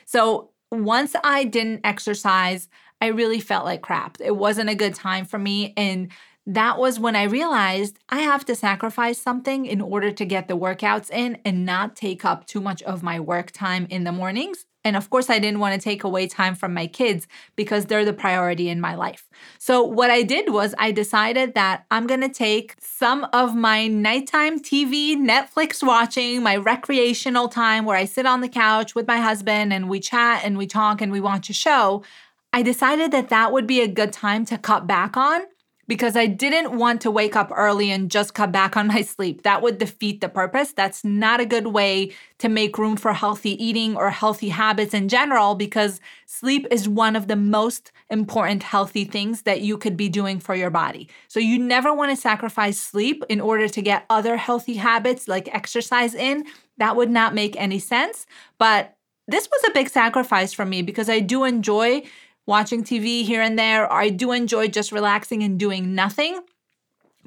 So 0.07 0.50
once 0.73 1.14
I 1.23 1.45
didn't 1.45 1.83
exercise, 1.85 2.69
I 3.00 3.07
really 3.07 3.38
felt 3.38 3.64
like 3.64 3.80
crap. 3.80 4.19
It 4.21 4.37
wasn't 4.37 4.71
a 4.71 4.75
good 4.75 4.97
time 4.97 5.25
for 5.25 5.38
me. 5.38 5.73
And 5.76 6.11
that 6.54 6.78
was 6.78 6.99
when 6.99 7.14
I 7.14 7.23
realized 7.23 8.00
I 8.09 8.23
have 8.23 8.45
to 8.47 8.57
sacrifice 8.57 9.23
something 9.23 9.66
in 9.66 9.80
order 9.80 10.11
to 10.11 10.25
get 10.25 10.49
the 10.49 10.57
workouts 10.57 11.09
in 11.09 11.38
and 11.45 11.64
not 11.64 11.95
take 11.95 12.25
up 12.25 12.45
too 12.45 12.61
much 12.61 12.83
of 12.83 13.04
my 13.04 13.21
work 13.21 13.52
time 13.52 13.87
in 13.88 14.02
the 14.02 14.11
mornings. 14.11 14.66
And 14.83 14.97
of 14.97 15.11
course, 15.11 15.30
I 15.30 15.38
didn't 15.38 15.61
want 15.61 15.75
to 15.75 15.80
take 15.80 16.02
away 16.02 16.26
time 16.26 16.57
from 16.57 16.75
my 16.75 16.88
kids 16.88 17.28
because 17.54 17.87
they're 17.87 18.04
the 18.04 18.12
priority 18.12 18.69
in 18.69 18.80
my 18.80 18.97
life. 18.97 19.28
So, 19.59 19.85
what 19.85 20.11
I 20.11 20.23
did 20.23 20.50
was 20.50 20.75
I 20.76 20.90
decided 20.90 21.54
that 21.54 21.85
I'm 21.90 22.09
going 22.09 22.23
to 22.23 22.30
take 22.30 22.75
some 22.80 23.28
of 23.33 23.54
my 23.54 23.87
nighttime 23.87 24.59
TV, 24.59 25.14
Netflix 25.16 25.87
watching, 25.87 26.42
my 26.42 26.57
recreational 26.57 27.49
time 27.49 27.85
where 27.85 27.97
I 27.97 28.07
sit 28.07 28.26
on 28.26 28.40
the 28.40 28.49
couch 28.49 28.95
with 28.97 29.07
my 29.07 29.19
husband 29.19 29.73
and 29.73 29.88
we 29.88 30.00
chat 30.00 30.42
and 30.45 30.59
we 30.59 30.66
talk 30.66 31.00
and 31.00 31.12
we 31.12 31.21
watch 31.21 31.49
a 31.49 31.52
show. 31.52 32.02
I 32.52 32.62
decided 32.62 33.12
that 33.12 33.28
that 33.28 33.52
would 33.52 33.69
be 33.69 33.83
a 33.83 33.87
good 33.87 34.12
time 34.12 34.45
to 34.47 34.59
cut 34.59 34.87
back 34.88 35.16
on 35.16 35.42
because 35.90 36.14
I 36.14 36.26
didn't 36.26 36.78
want 36.78 37.00
to 37.00 37.11
wake 37.11 37.35
up 37.35 37.50
early 37.52 37.90
and 37.90 38.12
just 38.12 38.32
cut 38.32 38.52
back 38.52 38.76
on 38.76 38.87
my 38.87 39.02
sleep. 39.02 39.42
That 39.42 39.61
would 39.61 39.78
defeat 39.78 40.20
the 40.20 40.28
purpose. 40.28 40.73
That's 40.73 41.02
not 41.02 41.40
a 41.40 41.44
good 41.44 41.66
way 41.66 42.12
to 42.38 42.49
make 42.49 42.78
room 42.78 42.97
for 42.97 43.12
healthy 43.12 43.62
eating 43.62 43.97
or 43.97 44.09
healthy 44.11 44.50
habits 44.50 44.94
in 44.94 45.09
general 45.09 45.56
because 45.56 46.00
sleep 46.26 46.64
is 46.70 46.88
one 46.88 47.16
of 47.16 47.26
the 47.26 47.35
most 47.35 47.90
important 48.09 48.62
healthy 48.62 49.04
things 49.04 49.42
that 49.42 49.62
you 49.62 49.76
could 49.76 49.97
be 49.97 50.09
doing 50.09 50.38
for 50.38 50.54
your 50.54 50.70
body. 50.70 51.09
So 51.26 51.40
you 51.40 51.59
never 51.59 51.92
want 51.92 52.12
to 52.12 52.16
sacrifice 52.16 52.78
sleep 52.78 53.25
in 53.28 53.40
order 53.40 53.68
to 53.68 53.82
get 53.82 54.06
other 54.09 54.37
healthy 54.37 54.75
habits 54.75 55.26
like 55.26 55.52
exercise 55.52 56.14
in. 56.14 56.44
That 56.78 56.94
would 56.94 57.11
not 57.11 57.35
make 57.35 57.61
any 57.61 57.80
sense. 57.80 58.26
But 58.59 58.97
this 59.26 59.49
was 59.50 59.68
a 59.68 59.75
big 59.75 59.88
sacrifice 59.88 60.52
for 60.52 60.64
me 60.64 60.82
because 60.82 61.09
I 61.09 61.18
do 61.18 61.42
enjoy 61.42 62.04
watching 62.50 62.83
TV 62.83 63.25
here 63.25 63.40
and 63.40 63.57
there. 63.57 63.85
or 63.85 64.02
I 64.07 64.09
do 64.11 64.33
enjoy 64.33 64.66
just 64.66 64.90
relaxing 64.90 65.45
and 65.45 65.59
doing 65.59 65.95
nothing. 65.95 66.40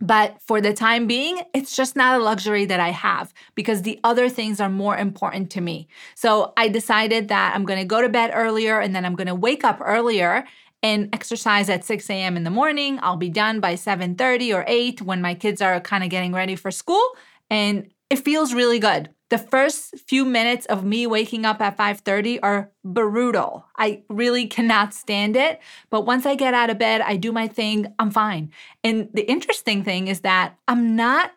But 0.01 0.42
for 0.42 0.60
the 0.60 0.74
time 0.74 1.08
being, 1.08 1.39
it's 1.53 1.77
just 1.77 1.96
not 1.96 2.20
a 2.20 2.24
luxury 2.24 2.65
that 2.65 2.82
I 2.82 2.89
have 2.89 3.34
because 3.56 3.84
the 3.84 4.01
other 4.03 4.27
things 4.27 4.60
are 4.60 4.70
more 4.70 4.98
important 4.98 5.50
to 5.51 5.62
me. 5.62 5.88
So 6.13 6.51
I 6.58 6.68
decided 6.68 7.30
that 7.30 7.56
I'm 7.56 7.63
gonna 7.63 7.86
go 7.86 8.01
to 8.01 8.10
bed 8.10 8.32
earlier 8.34 8.82
and 8.82 8.94
then 8.94 9.06
I'm 9.06 9.15
gonna 9.15 9.34
wake 9.34 9.63
up 9.63 9.80
earlier 9.82 10.44
and 10.82 11.08
exercise 11.15 11.70
at 11.70 11.86
6 11.86 12.10
a.m. 12.10 12.36
in 12.36 12.44
the 12.44 12.50
morning. 12.50 13.00
I'll 13.01 13.15
be 13.15 13.30
done 13.30 13.62
by 13.62 13.75
7:30 13.75 14.53
or 14.53 14.65
8 14.68 15.01
when 15.01 15.22
my 15.22 15.36
kids 15.36 15.62
are 15.62 15.80
kind 15.80 16.03
of 16.03 16.10
getting 16.10 16.34
ready 16.34 16.58
for 16.58 16.70
school. 16.70 17.06
And 17.50 17.89
it 18.10 18.20
feels 18.25 18.53
really 18.53 18.80
good. 18.80 19.10
The 19.33 19.39
first 19.39 19.97
few 19.97 20.25
minutes 20.25 20.67
of 20.67 20.83
me 20.83 21.07
waking 21.07 21.43
up 21.43 21.59
at 21.59 21.75
5:30 21.75 22.39
are 22.43 22.69
brutal. 22.85 23.65
I 23.75 24.03
really 24.07 24.45
cannot 24.45 24.93
stand 24.93 25.35
it, 25.35 25.59
but 25.89 26.05
once 26.05 26.27
I 26.27 26.35
get 26.35 26.53
out 26.53 26.69
of 26.69 26.77
bed, 26.77 27.01
I 27.01 27.15
do 27.15 27.31
my 27.31 27.47
thing, 27.47 27.87
I'm 27.97 28.11
fine. 28.11 28.51
And 28.83 29.09
the 29.11 29.27
interesting 29.27 29.83
thing 29.83 30.07
is 30.07 30.19
that 30.19 30.59
I'm 30.67 30.95
not 30.95 31.31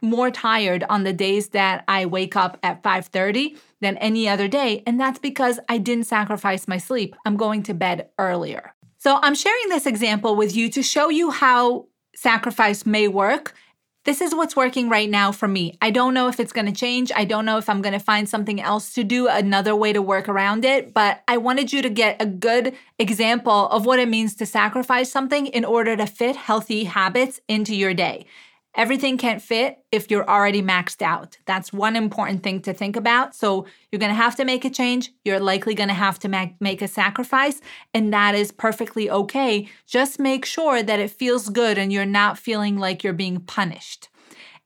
more 0.00 0.30
tired 0.30 0.84
on 0.88 1.02
the 1.02 1.12
days 1.12 1.48
that 1.48 1.82
I 1.88 2.06
wake 2.06 2.36
up 2.36 2.58
at 2.62 2.84
5:30 2.84 3.56
than 3.80 3.96
any 3.96 4.28
other 4.28 4.46
day, 4.46 4.84
and 4.86 5.00
that's 5.00 5.18
because 5.18 5.58
I 5.68 5.78
didn't 5.78 6.04
sacrifice 6.06 6.68
my 6.68 6.78
sleep. 6.78 7.16
I'm 7.26 7.36
going 7.36 7.64
to 7.64 7.74
bed 7.74 8.08
earlier. 8.20 8.72
So 8.98 9.18
I'm 9.20 9.34
sharing 9.34 9.68
this 9.68 9.86
example 9.86 10.36
with 10.36 10.54
you 10.54 10.70
to 10.70 10.80
show 10.80 11.08
you 11.08 11.32
how 11.32 11.86
sacrifice 12.14 12.86
may 12.86 13.08
work 13.08 13.52
this 14.04 14.20
is 14.20 14.34
what's 14.34 14.56
working 14.56 14.88
right 14.88 15.08
now 15.08 15.30
for 15.30 15.46
me. 15.46 15.78
I 15.80 15.90
don't 15.90 16.12
know 16.12 16.28
if 16.28 16.40
it's 16.40 16.52
going 16.52 16.66
to 16.66 16.72
change. 16.72 17.12
I 17.14 17.24
don't 17.24 17.44
know 17.44 17.58
if 17.58 17.68
I'm 17.68 17.82
going 17.82 17.92
to 17.92 18.00
find 18.00 18.28
something 18.28 18.60
else 18.60 18.92
to 18.94 19.04
do, 19.04 19.28
another 19.28 19.76
way 19.76 19.92
to 19.92 20.02
work 20.02 20.28
around 20.28 20.64
it. 20.64 20.92
But 20.92 21.22
I 21.28 21.36
wanted 21.36 21.72
you 21.72 21.82
to 21.82 21.90
get 21.90 22.20
a 22.20 22.26
good 22.26 22.74
example 22.98 23.68
of 23.68 23.86
what 23.86 24.00
it 24.00 24.08
means 24.08 24.34
to 24.36 24.46
sacrifice 24.46 25.10
something 25.10 25.46
in 25.46 25.64
order 25.64 25.96
to 25.96 26.06
fit 26.06 26.34
healthy 26.34 26.84
habits 26.84 27.40
into 27.48 27.76
your 27.76 27.94
day. 27.94 28.26
Everything 28.74 29.18
can't 29.18 29.42
fit 29.42 29.78
if 29.92 30.10
you're 30.10 30.28
already 30.28 30.62
maxed 30.62 31.02
out. 31.02 31.36
That's 31.44 31.74
one 31.74 31.94
important 31.94 32.42
thing 32.42 32.62
to 32.62 32.72
think 32.72 32.96
about. 32.96 33.34
So 33.34 33.66
you're 33.90 34.00
going 34.00 34.10
to 34.10 34.16
have 34.16 34.36
to 34.36 34.46
make 34.46 34.64
a 34.64 34.70
change. 34.70 35.12
You're 35.24 35.40
likely 35.40 35.74
going 35.74 35.90
to 35.90 35.94
have 35.94 36.18
to 36.20 36.54
make 36.58 36.80
a 36.80 36.88
sacrifice, 36.88 37.60
and 37.92 38.12
that 38.14 38.34
is 38.34 38.50
perfectly 38.50 39.10
okay. 39.10 39.68
Just 39.86 40.18
make 40.18 40.46
sure 40.46 40.82
that 40.82 41.00
it 41.00 41.10
feels 41.10 41.50
good 41.50 41.76
and 41.76 41.92
you're 41.92 42.06
not 42.06 42.38
feeling 42.38 42.78
like 42.78 43.04
you're 43.04 43.12
being 43.12 43.40
punished. 43.40 44.08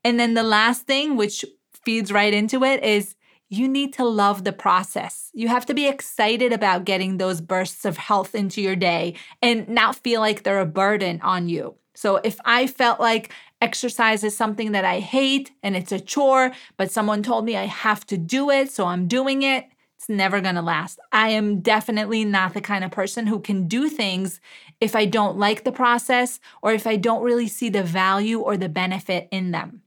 And 0.05 0.17
then 0.17 0.35
the 0.35 0.43
last 0.43 0.87
thing, 0.87 1.17
which 1.17 1.43
feeds 1.83 2.11
right 2.11 2.33
into 2.33 2.63
it, 2.63 2.83
is 2.83 3.15
you 3.49 3.67
need 3.67 3.93
to 3.93 4.05
love 4.05 4.43
the 4.43 4.53
process. 4.53 5.31
You 5.33 5.49
have 5.49 5.65
to 5.65 5.73
be 5.73 5.87
excited 5.87 6.53
about 6.53 6.85
getting 6.85 7.17
those 7.17 7.41
bursts 7.41 7.83
of 7.83 7.97
health 7.97 8.35
into 8.35 8.61
your 8.61 8.75
day 8.75 9.15
and 9.41 9.67
not 9.67 9.97
feel 9.97 10.21
like 10.21 10.43
they're 10.43 10.59
a 10.59 10.65
burden 10.65 11.19
on 11.21 11.49
you. 11.49 11.75
So 11.95 12.17
if 12.17 12.37
I 12.45 12.67
felt 12.67 12.99
like 12.99 13.33
exercise 13.61 14.23
is 14.23 14.35
something 14.35 14.71
that 14.71 14.85
I 14.85 14.99
hate 14.99 15.51
and 15.63 15.75
it's 15.75 15.91
a 15.91 15.99
chore, 15.99 16.51
but 16.77 16.91
someone 16.91 17.23
told 17.23 17.45
me 17.45 17.55
I 17.55 17.65
have 17.65 18.05
to 18.07 18.17
do 18.17 18.49
it, 18.49 18.71
so 18.71 18.85
I'm 18.85 19.07
doing 19.07 19.43
it, 19.43 19.65
it's 19.97 20.09
never 20.09 20.41
gonna 20.41 20.61
last. 20.61 20.99
I 21.11 21.29
am 21.29 21.61
definitely 21.61 22.23
not 22.23 22.53
the 22.53 22.61
kind 22.61 22.83
of 22.83 22.91
person 22.91 23.27
who 23.27 23.39
can 23.39 23.67
do 23.67 23.89
things 23.89 24.39
if 24.79 24.95
I 24.95 25.05
don't 25.05 25.37
like 25.37 25.63
the 25.63 25.71
process 25.71 26.39
or 26.61 26.71
if 26.71 26.85
I 26.85 26.97
don't 26.97 27.23
really 27.23 27.47
see 27.47 27.69
the 27.69 27.83
value 27.83 28.39
or 28.39 28.57
the 28.57 28.69
benefit 28.69 29.27
in 29.31 29.51
them. 29.51 29.81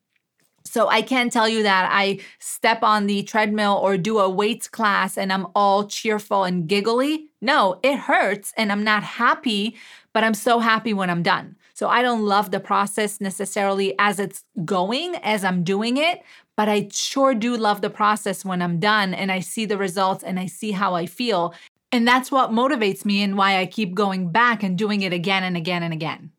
So 0.65 0.89
I 0.89 1.03
can't 1.03 1.33
tell 1.33 1.49
you 1.49 1.63
that 1.63 1.89
I 1.91 2.21
step 2.39 2.83
on 2.83 3.07
the 3.07 3.23
treadmill 3.23 3.81
or 3.83 3.97
do 3.97 4.19
a 4.19 4.29
weights 4.29 4.69
class 4.69 5.17
and 5.17 5.33
I'm 5.33 5.47
all 5.55 5.87
cheerful 5.87 6.45
and 6.45 6.69
giggly. 6.69 7.29
No, 7.41 7.81
it 7.83 7.97
hurts 7.97 8.53
and 8.57 8.71
I'm 8.71 8.85
not 8.85 9.03
happy, 9.03 9.77
but 10.13 10.23
I'm 10.23 10.35
so 10.35 10.59
happy 10.59 10.93
when 10.93 11.09
I'm 11.11 11.23
done. 11.23 11.57
So 11.81 11.89
I 11.89 12.03
don't 12.03 12.27
love 12.27 12.51
the 12.51 12.61
process 12.61 13.23
necessarily 13.23 13.95
as 13.99 14.21
it's 14.21 14.45
going, 14.67 15.15
as 15.23 15.45
I'm 15.45 15.65
doing 15.65 15.97
it, 15.97 16.21
but 16.55 16.69
I 16.69 16.91
sure 16.93 17.35
do 17.35 17.57
love 17.57 17.81
the 17.81 17.89
process 17.89 18.45
when 18.45 18.61
I'm 18.61 18.79
done 18.79 19.15
and 19.15 19.33
I 19.33 19.41
see 19.41 19.65
the 19.65 19.79
results 19.79 20.23
and 20.23 20.39
I 20.39 20.45
see 20.45 20.73
how 20.73 20.95
I 20.95 21.07
feel. 21.07 21.55
And 21.91 22.07
that's 22.07 22.31
what 22.31 22.51
motivates 22.51 23.07
me 23.07 23.23
and 23.23 23.35
why 23.35 23.57
I 23.57 23.65
keep 23.65 23.95
going 23.95 24.31
back 24.31 24.63
and 24.63 24.77
doing 24.77 25.01
it 25.01 25.15
again 25.15 25.43
and 25.43 25.57
again 25.57 25.83
and 25.83 25.95
again. 25.95 26.33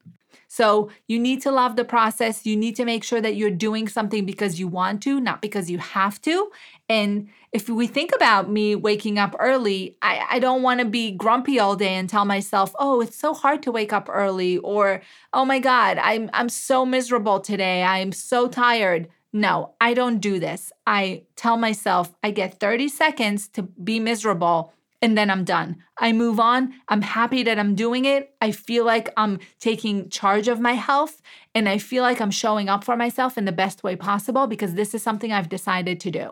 So 0.48 0.92
you 1.08 1.18
need 1.18 1.42
to 1.42 1.50
love 1.50 1.76
the 1.76 1.86
process. 1.86 2.46
You 2.46 2.56
need 2.56 2.76
to 2.76 2.86
make 2.86 3.04
sure 3.04 3.20
that 3.20 3.36
you're 3.36 3.50
doing 3.50 3.88
something 3.88 4.28
because 4.28 4.60
you 4.60 4.68
want 4.68 5.02
to, 5.04 5.20
not 5.20 5.42
because 5.42 5.72
you 5.72 5.80
have 5.80 6.22
to. 6.22 6.52
And 6.88 7.30
if 7.51 7.67
we 7.67 7.86
think 7.86 8.12
about 8.15 8.50
me 8.50 8.75
waking 8.75 9.20
up 9.20 9.36
early, 9.39 9.98
I, 10.01 10.25
I 10.31 10.39
don't 10.39 10.62
want 10.62 10.79
to 10.79 10.86
be 10.86 11.12
grumpy 11.12 11.60
all 11.60 11.75
day 11.75 11.96
and 11.96 12.10
tell 12.10 12.24
myself, 12.24 12.74
oh, 12.79 13.01
it's 13.01 13.17
so 13.17 13.34
hard 13.34 13.62
to 13.63 13.72
wake 13.72 13.91
up 13.91 14.08
early, 14.10 14.58
or 14.60 15.01
oh 15.34 15.43
my 15.43 15.60
God, 15.60 15.98
I'm 15.98 16.29
I'm 16.34 16.50
so 16.50 16.86
miserable 16.86 17.39
today. 17.39 17.84
I'm 17.84 18.12
so 18.13 18.48
tired. 18.48 19.10
No, 19.34 19.75
I 19.79 19.93
don't 19.93 20.20
do 20.20 20.39
this. 20.39 20.72
I 20.86 21.24
tell 21.36 21.58
myself 21.58 22.13
I 22.24 22.31
get 22.31 22.60
30 22.60 22.89
seconds 22.89 23.48
to 23.50 23.63
be 23.63 24.00
miserable 24.00 24.74
and 25.01 25.17
then 25.17 25.31
I'm 25.31 25.46
done. 25.46 25.77
I 25.98 26.12
move 26.12 26.39
on. 26.39 26.74
I'm 26.89 27.01
happy 27.01 27.41
that 27.43 27.58
I'm 27.58 27.74
doing 27.74 28.05
it. 28.05 28.34
I 28.41 28.51
feel 28.51 28.86
like 28.86 29.10
I'm 29.17 29.39
taking 29.60 30.10
charge 30.10 30.48
of 30.48 30.60
my 30.60 30.74
health 30.74 31.22
and 31.55 31.67
I 31.67 31.77
feel 31.77 32.03
like 32.03 32.22
I'm 32.22 32.31
showing 32.31 32.70
up 32.70 32.84
for 32.84 32.96
myself 32.96 33.38
in 33.38 33.46
the 33.46 33.51
best 33.51 33.84
way 33.84 33.96
possible 33.96 34.48
because 34.48 34.75
this 34.75 34.93
is 34.93 35.01
something 35.01 35.31
I've 35.31 35.50
decided 35.50 36.00
to 36.01 36.12
do. 36.12 36.31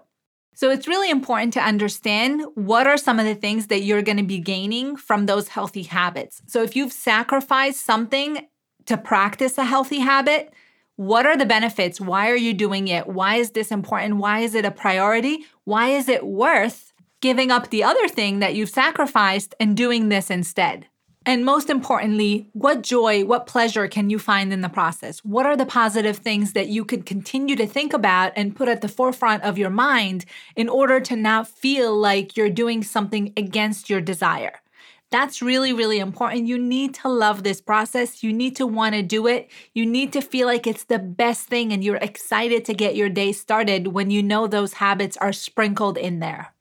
So 0.60 0.70
it's 0.72 0.89
really 0.89 1.10
important 1.10 1.54
to 1.54 1.62
understand 1.62 2.44
what 2.56 2.86
are 2.86 2.98
some 2.98 3.18
of 3.18 3.25
the 3.25 3.34
things 3.34 3.68
that 3.68 3.84
you're 3.84 4.01
going 4.01 4.18
to 4.18 4.24
be 4.24 4.39
gaining 4.39 4.98
from 4.98 5.25
those 5.25 5.48
healthy 5.48 5.84
habits. 5.84 6.42
So 6.48 6.63
if 6.63 6.75
you've 6.75 6.92
sacrificed 6.92 7.86
something 7.86 8.46
to 8.86 8.98
practice 8.98 9.58
a 9.58 9.63
healthy 9.63 10.00
habit, 10.00 10.54
what 10.98 11.25
are 11.25 11.38
the 11.38 11.46
benefits? 11.46 12.01
Why 12.01 12.30
are 12.30 12.36
you 12.36 12.54
doing 12.54 12.89
it? 12.89 13.08
Why 13.08 13.36
is 13.38 13.51
this 13.51 13.72
important? 13.72 14.18
Why 14.18 14.39
is 14.42 14.54
it 14.54 14.66
a 14.66 14.72
priority? 14.72 15.46
Why 15.63 15.92
is 15.92 16.10
it 16.10 16.25
worth 16.25 16.92
giving 17.22 17.51
up 17.51 17.70
the 17.70 17.84
other 17.84 18.10
thing 18.10 18.39
that 18.39 18.56
you've 18.56 18.70
sacrificed 18.70 19.56
and 19.60 19.75
doing 19.75 20.10
this 20.10 20.30
instead. 20.30 20.88
And 21.29 21.45
most 21.45 21.69
importantly, 21.69 22.50
what 22.53 22.81
joy, 22.81 23.24
what 23.24 23.45
pleasure 23.45 23.88
can 23.88 24.09
you 24.09 24.17
find 24.17 24.51
in 24.51 24.62
the 24.62 24.67
process? 24.67 25.19
What 25.19 25.45
are 25.45 25.55
the 25.55 25.63
positive 25.63 26.17
things 26.17 26.53
that 26.53 26.69
you 26.69 26.83
could 26.83 27.05
continue 27.05 27.55
to 27.57 27.67
think 27.67 27.93
about 27.93 28.33
and 28.36 28.55
put 28.55 28.67
at 28.67 28.81
the 28.81 28.88
forefront 28.88 29.43
of 29.43 29.55
your 29.55 29.69
mind 29.69 30.25
in 30.55 30.67
order 30.67 31.00
to 31.01 31.15
not 31.15 31.48
feel 31.48 31.95
like 31.95 32.36
you're 32.36 32.50
doing 32.50 32.81
something 32.81 33.31
against 33.38 33.91
your 33.91 34.01
desire? 34.01 34.53
That's 35.12 35.39
really, 35.39 35.71
really 35.71 36.00
important. 36.00 36.48
You 36.48 36.57
need 36.57 36.95
to 36.95 37.09
love 37.09 37.43
this 37.43 37.62
process. 37.62 38.24
You 38.24 38.33
need 38.33 38.55
to 38.55 38.65
want 38.65 38.95
to 38.95 39.03
do 39.03 39.27
it. 39.27 39.51
You 39.75 39.86
need 39.86 40.12
to 40.13 40.21
feel 40.21 40.48
like 40.48 40.65
it's 40.65 40.86
the 40.86 40.98
best 40.98 41.45
thing 41.45 41.71
and 41.71 41.83
you're 41.83 41.98
excited 41.98 42.65
to 42.65 42.74
get 42.74 42.95
your 42.95 43.07
day 43.07 43.33
started 43.33 43.89
when 43.89 44.09
you 44.09 44.24
know 44.24 44.48
those 44.48 44.74
habits 44.74 45.15
are 45.17 45.31
sprinkled 45.31 45.95
in 45.95 46.21
there. 46.21 46.55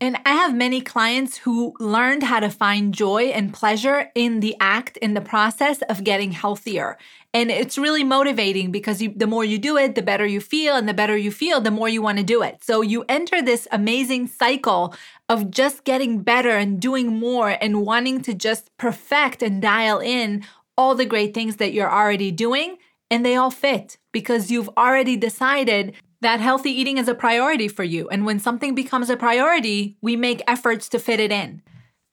And 0.00 0.16
I 0.24 0.30
have 0.30 0.54
many 0.54 0.80
clients 0.80 1.38
who 1.38 1.74
learned 1.80 2.22
how 2.22 2.38
to 2.38 2.50
find 2.50 2.94
joy 2.94 3.24
and 3.24 3.52
pleasure 3.52 4.10
in 4.14 4.38
the 4.38 4.54
act, 4.60 4.96
in 4.98 5.14
the 5.14 5.20
process 5.20 5.82
of 5.82 6.04
getting 6.04 6.30
healthier. 6.30 6.96
And 7.34 7.50
it's 7.50 7.76
really 7.76 8.04
motivating 8.04 8.70
because 8.70 9.02
you, 9.02 9.12
the 9.14 9.26
more 9.26 9.44
you 9.44 9.58
do 9.58 9.76
it, 9.76 9.96
the 9.96 10.02
better 10.02 10.24
you 10.24 10.40
feel. 10.40 10.76
And 10.76 10.88
the 10.88 10.94
better 10.94 11.16
you 11.16 11.32
feel, 11.32 11.60
the 11.60 11.72
more 11.72 11.88
you 11.88 12.00
want 12.00 12.18
to 12.18 12.24
do 12.24 12.42
it. 12.42 12.62
So 12.62 12.80
you 12.80 13.04
enter 13.08 13.42
this 13.42 13.66
amazing 13.72 14.28
cycle 14.28 14.94
of 15.28 15.50
just 15.50 15.82
getting 15.82 16.22
better 16.22 16.50
and 16.50 16.80
doing 16.80 17.18
more 17.18 17.56
and 17.60 17.82
wanting 17.84 18.22
to 18.22 18.34
just 18.34 18.70
perfect 18.76 19.42
and 19.42 19.60
dial 19.60 19.98
in 19.98 20.44
all 20.76 20.94
the 20.94 21.06
great 21.06 21.34
things 21.34 21.56
that 21.56 21.72
you're 21.72 21.92
already 21.92 22.30
doing. 22.30 22.76
And 23.10 23.26
they 23.26 23.34
all 23.34 23.50
fit 23.50 23.98
because 24.12 24.50
you've 24.50 24.70
already 24.76 25.16
decided 25.16 25.94
that 26.20 26.40
healthy 26.40 26.70
eating 26.70 26.98
is 26.98 27.08
a 27.08 27.14
priority 27.14 27.68
for 27.68 27.84
you. 27.84 28.08
And 28.08 28.26
when 28.26 28.38
something 28.38 28.74
becomes 28.74 29.10
a 29.10 29.16
priority, 29.16 29.96
we 30.00 30.16
make 30.16 30.42
efforts 30.48 30.88
to 30.90 30.98
fit 30.98 31.20
it 31.20 31.30
in. 31.30 31.62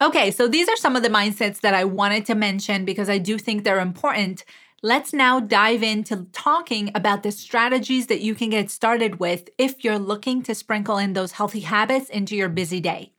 Okay, 0.00 0.30
so 0.30 0.46
these 0.46 0.68
are 0.68 0.76
some 0.76 0.94
of 0.94 1.02
the 1.02 1.08
mindsets 1.08 1.60
that 1.60 1.74
I 1.74 1.84
wanted 1.84 2.26
to 2.26 2.34
mention 2.34 2.84
because 2.84 3.08
I 3.08 3.18
do 3.18 3.38
think 3.38 3.64
they're 3.64 3.80
important. 3.80 4.44
Let's 4.82 5.14
now 5.14 5.40
dive 5.40 5.82
into 5.82 6.26
talking 6.32 6.90
about 6.94 7.22
the 7.22 7.32
strategies 7.32 8.06
that 8.08 8.20
you 8.20 8.34
can 8.34 8.50
get 8.50 8.70
started 8.70 9.18
with 9.18 9.48
if 9.56 9.82
you're 9.82 9.98
looking 9.98 10.42
to 10.42 10.54
sprinkle 10.54 10.98
in 10.98 11.14
those 11.14 11.32
healthy 11.32 11.60
habits 11.60 12.10
into 12.10 12.36
your 12.36 12.50
busy 12.50 12.78
day. 12.78 13.12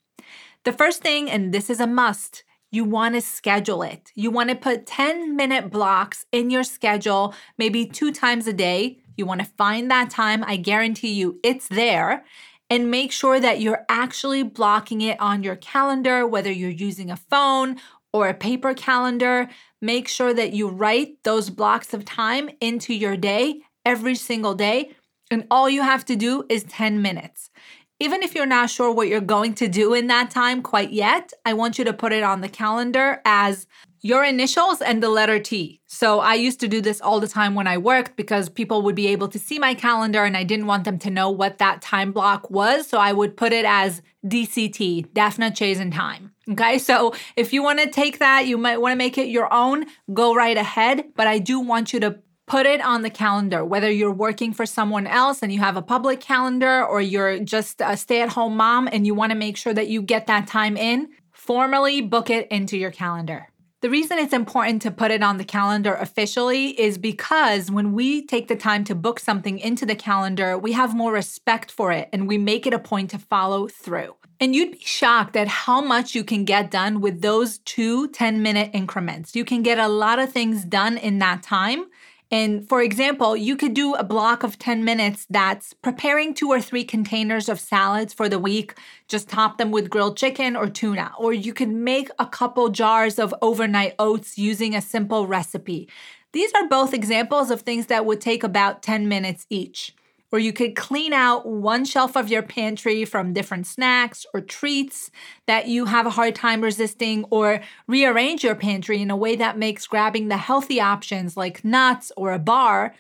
The 0.66 0.72
first 0.72 1.02
thing, 1.02 1.30
and 1.30 1.52
this 1.52 1.70
is 1.70 1.80
a 1.80 1.88
must, 1.88 2.44
you 2.70 2.84
want 2.84 3.16
to 3.16 3.22
schedule 3.22 3.82
it. 3.82 4.12
You 4.14 4.30
want 4.30 4.50
to 4.50 4.56
put 4.56 4.86
10 4.86 5.36
minute 5.36 5.72
blocks 5.72 6.26
in 6.32 6.52
your 6.52 6.64
schedule, 6.64 7.34
maybe 7.58 7.86
two 7.86 8.12
times 8.12 8.46
a 8.46 8.54
day 8.54 9.00
you 9.18 9.26
want 9.26 9.42
to 9.42 9.48
find 9.58 9.90
that 9.92 10.10
time. 10.10 10.44
I 10.46 10.56
guarantee 10.58 11.14
you 11.14 11.40
it's 11.44 11.68
there. 11.68 12.24
And 12.70 12.92
make 12.92 13.12
sure 13.12 13.40
that 13.40 13.62
you're 13.62 13.86
actually 13.88 14.44
blocking 14.44 15.02
it 15.02 15.20
on 15.22 15.42
your 15.42 15.56
calendar, 15.56 16.28
whether 16.28 16.52
you're 16.52 16.70
using 16.70 17.10
a 17.10 17.18
phone 17.18 17.78
or 18.12 18.28
a 18.28 18.34
paper 18.34 18.74
calendar. 18.74 19.50
Make 19.82 20.08
sure 20.08 20.34
that 20.34 20.54
you 20.54 20.68
write 20.68 21.24
those 21.24 21.50
blocks 21.50 21.94
of 21.94 22.04
time 22.04 22.50
into 22.60 22.94
your 22.94 23.16
day 23.16 23.62
every 23.86 24.16
single 24.16 24.54
day. 24.54 24.96
And 25.32 25.46
all 25.50 25.70
you 25.70 25.82
have 25.82 26.06
to 26.06 26.16
do 26.16 26.46
is 26.50 26.64
10 26.64 27.02
minutes. 27.02 27.50
Even 28.00 28.22
if 28.22 28.36
you're 28.36 28.46
not 28.46 28.70
sure 28.70 28.92
what 28.92 29.08
you're 29.08 29.22
going 29.22 29.56
to 29.56 29.68
do 29.68 29.94
in 29.96 30.06
that 30.08 30.30
time 30.30 30.62
quite 30.62 30.92
yet, 30.92 31.34
I 31.46 31.54
want 31.54 31.80
you 31.80 31.86
to 31.86 31.94
put 31.94 32.14
it 32.14 32.22
on 32.22 32.42
the 32.42 32.50
calendar 32.50 33.22
as 33.26 33.66
your 34.02 34.24
initials 34.24 34.82
and 34.82 35.02
the 35.02 35.10
letter 35.10 35.40
T. 35.40 35.82
So 35.88 36.20
I 36.20 36.36
used 36.36 36.60
to 36.60 36.68
do 36.68 36.80
this 36.80 37.02
all 37.02 37.20
the 37.20 37.28
time 37.28 37.56
when 37.56 37.66
I 37.66 37.80
worked 37.80 38.16
because 38.16 38.50
people 38.50 38.84
would 38.84 38.94
be 38.94 39.08
able 39.08 39.28
to 39.30 39.40
see 39.40 39.58
my 39.58 39.74
calendar 39.74 40.24
and 40.24 40.38
I 40.38 40.44
didn't 40.44 40.68
want 40.68 40.84
them 40.84 41.00
to 41.00 41.10
know 41.10 41.32
what 41.32 41.58
that 41.58 41.82
time 41.82 42.12
block 42.12 42.52
was. 42.52 42.88
So 42.88 43.00
I 43.00 43.14
would 43.14 43.36
put 43.36 43.52
it 43.52 43.66
as 43.66 44.04
DCT, 44.26 45.08
Daphna 45.14 45.52
Chazen 45.52 45.92
Time. 45.92 46.34
Okay, 46.50 46.78
so 46.78 47.14
if 47.36 47.52
you 47.52 47.62
want 47.64 47.80
to 47.80 47.90
take 47.90 48.20
that, 48.20 48.46
you 48.46 48.58
might 48.58 48.78
want 48.78 48.94
to 48.94 48.98
make 48.98 49.18
it 49.18 49.28
your 49.28 49.52
own, 49.52 49.86
go 50.14 50.34
right 50.34 50.56
ahead. 50.56 51.06
But 51.16 51.28
I 51.28 51.40
do 51.40 51.60
want 51.60 51.92
you 51.92 52.00
to 52.02 52.20
put 52.48 52.66
it 52.66 52.82
on 52.82 53.02
the 53.02 53.10
calendar, 53.10 53.64
whether 53.64 53.92
you're 53.92 54.12
working 54.12 54.54
for 54.54 54.66
someone 54.66 55.06
else 55.06 55.44
and 55.44 55.52
you 55.52 55.60
have 55.60 55.76
a 55.76 55.82
public 55.82 56.22
calendar 56.22 56.84
or 56.84 57.02
you're 57.02 57.40
just 57.40 57.82
a 57.82 57.96
stay 57.98 58.22
at 58.22 58.30
home 58.30 58.56
mom 58.56 58.88
and 58.92 59.06
you 59.06 59.14
want 59.14 59.32
to 59.32 59.38
make 59.38 59.58
sure 59.58 59.74
that 59.74 59.90
you 59.90 60.02
get 60.02 60.28
that 60.28 60.48
time 60.48 60.78
in, 60.78 61.10
formally 61.34 62.02
book 62.02 62.30
it 62.30 62.48
into 62.48 62.78
your 62.78 62.92
calendar. 62.92 63.48
The 63.82 63.90
reason 63.92 64.18
it's 64.18 64.34
important 64.34 64.82
to 64.84 64.92
put 64.92 65.12
it 65.12 65.22
on 65.22 65.38
the 65.38 65.44
calendar 65.44 65.94
officially 65.94 66.70
is 66.80 66.98
because 66.98 67.70
when 67.70 67.94
we 67.94 68.26
take 68.26 68.48
the 68.48 68.56
time 68.56 68.84
to 68.86 68.96
book 68.96 69.20
something 69.20 69.60
into 69.60 69.86
the 69.86 69.94
calendar, 69.94 70.58
we 70.58 70.72
have 70.72 70.96
more 70.96 71.12
respect 71.12 71.70
for 71.70 71.92
it 71.92 72.10
and 72.12 72.28
we 72.28 72.40
make 72.40 72.66
it 72.66 72.74
a 72.74 72.80
point 72.80 73.12
to 73.12 73.20
follow 73.20 73.68
through. 73.68 74.16
And 74.40 74.56
you'd 74.56 74.72
be 74.72 74.80
shocked 74.80 75.36
at 75.36 75.48
how 75.48 75.82
much 75.82 76.16
you 76.16 76.24
can 76.24 76.44
get 76.44 76.72
done 76.72 77.02
with 77.02 77.22
those 77.22 77.60
two 77.60 78.08
10 78.08 78.42
minute 78.42 78.72
increments. 78.74 79.36
You 79.36 79.46
can 79.46 79.64
get 79.64 79.78
a 79.78 79.88
lot 79.88 80.18
of 80.18 80.32
things 80.32 80.64
done 80.64 80.98
in 80.98 81.20
that 81.20 81.44
time 81.44 81.86
and 82.30 82.68
for 82.68 82.82
example, 82.82 83.38
you 83.38 83.56
could 83.56 83.74
do 83.74 83.94
a 83.94 84.04
block 84.04 84.44
of 84.44 84.60
10 84.60 84.84
minutes 84.84 85.26
that's 85.30 85.74
preparing 85.74 86.34
two 86.34 86.50
or 86.50 86.60
three 86.60 86.84
containers 86.84 87.48
of 87.48 87.60
salads 87.60 88.14
for 88.14 88.28
the 88.28 88.40
week. 88.40 88.74
Just 89.08 89.30
top 89.30 89.58
them 89.58 89.72
with 89.72 89.90
grilled 89.90 90.18
chicken 90.18 90.56
or 90.56 90.68
tuna. 90.70 91.12
Or 91.18 91.34
you 91.34 91.54
could 91.54 91.70
make 91.70 92.10
a 92.20 92.26
couple 92.26 92.70
jars 92.70 93.18
of 93.18 93.34
overnight 93.42 93.96
oats 93.98 94.38
using 94.38 94.76
a 94.76 94.82
simple 94.82 95.26
recipe. 95.26 95.88
These 96.34 96.52
are 96.54 96.68
both 96.68 96.94
examples 96.94 97.50
of 97.50 97.62
things 97.62 97.86
that 97.88 98.06
would 98.06 98.20
take 98.20 98.44
about 98.44 98.84
10 98.84 99.08
minutes 99.08 99.46
each 99.50 99.96
or 100.32 100.40
you 100.40 100.52
could 100.52 100.76
clean 100.76 101.14
out 101.14 101.46
one 101.46 101.86
shelf 101.86 102.16
of 102.16 102.30
your 102.30 102.42
pantry 102.42 103.06
from 103.06 103.34
different 103.34 103.66
snacks 103.66 104.26
or 104.34 104.42
treats 104.42 105.10
that 105.46 105.68
you 105.68 105.86
have 105.86 106.06
a 106.06 106.12
hard 106.12 106.36
time 106.36 106.62
resisting, 106.62 107.26
or 107.30 107.62
rearrange 107.88 108.44
your 108.44 108.56
pantry 108.56 109.02
in 109.02 109.10
a 109.10 109.18
way 109.18 109.36
that 109.36 109.58
makes 109.58 109.88
grabbing 109.88 110.28
the 110.28 110.38
healthy 110.38 110.82
options 110.82 111.38
like 111.38 111.64
nuts 111.64 112.12
or 112.18 112.34
a 112.34 112.40
bar 112.40 112.94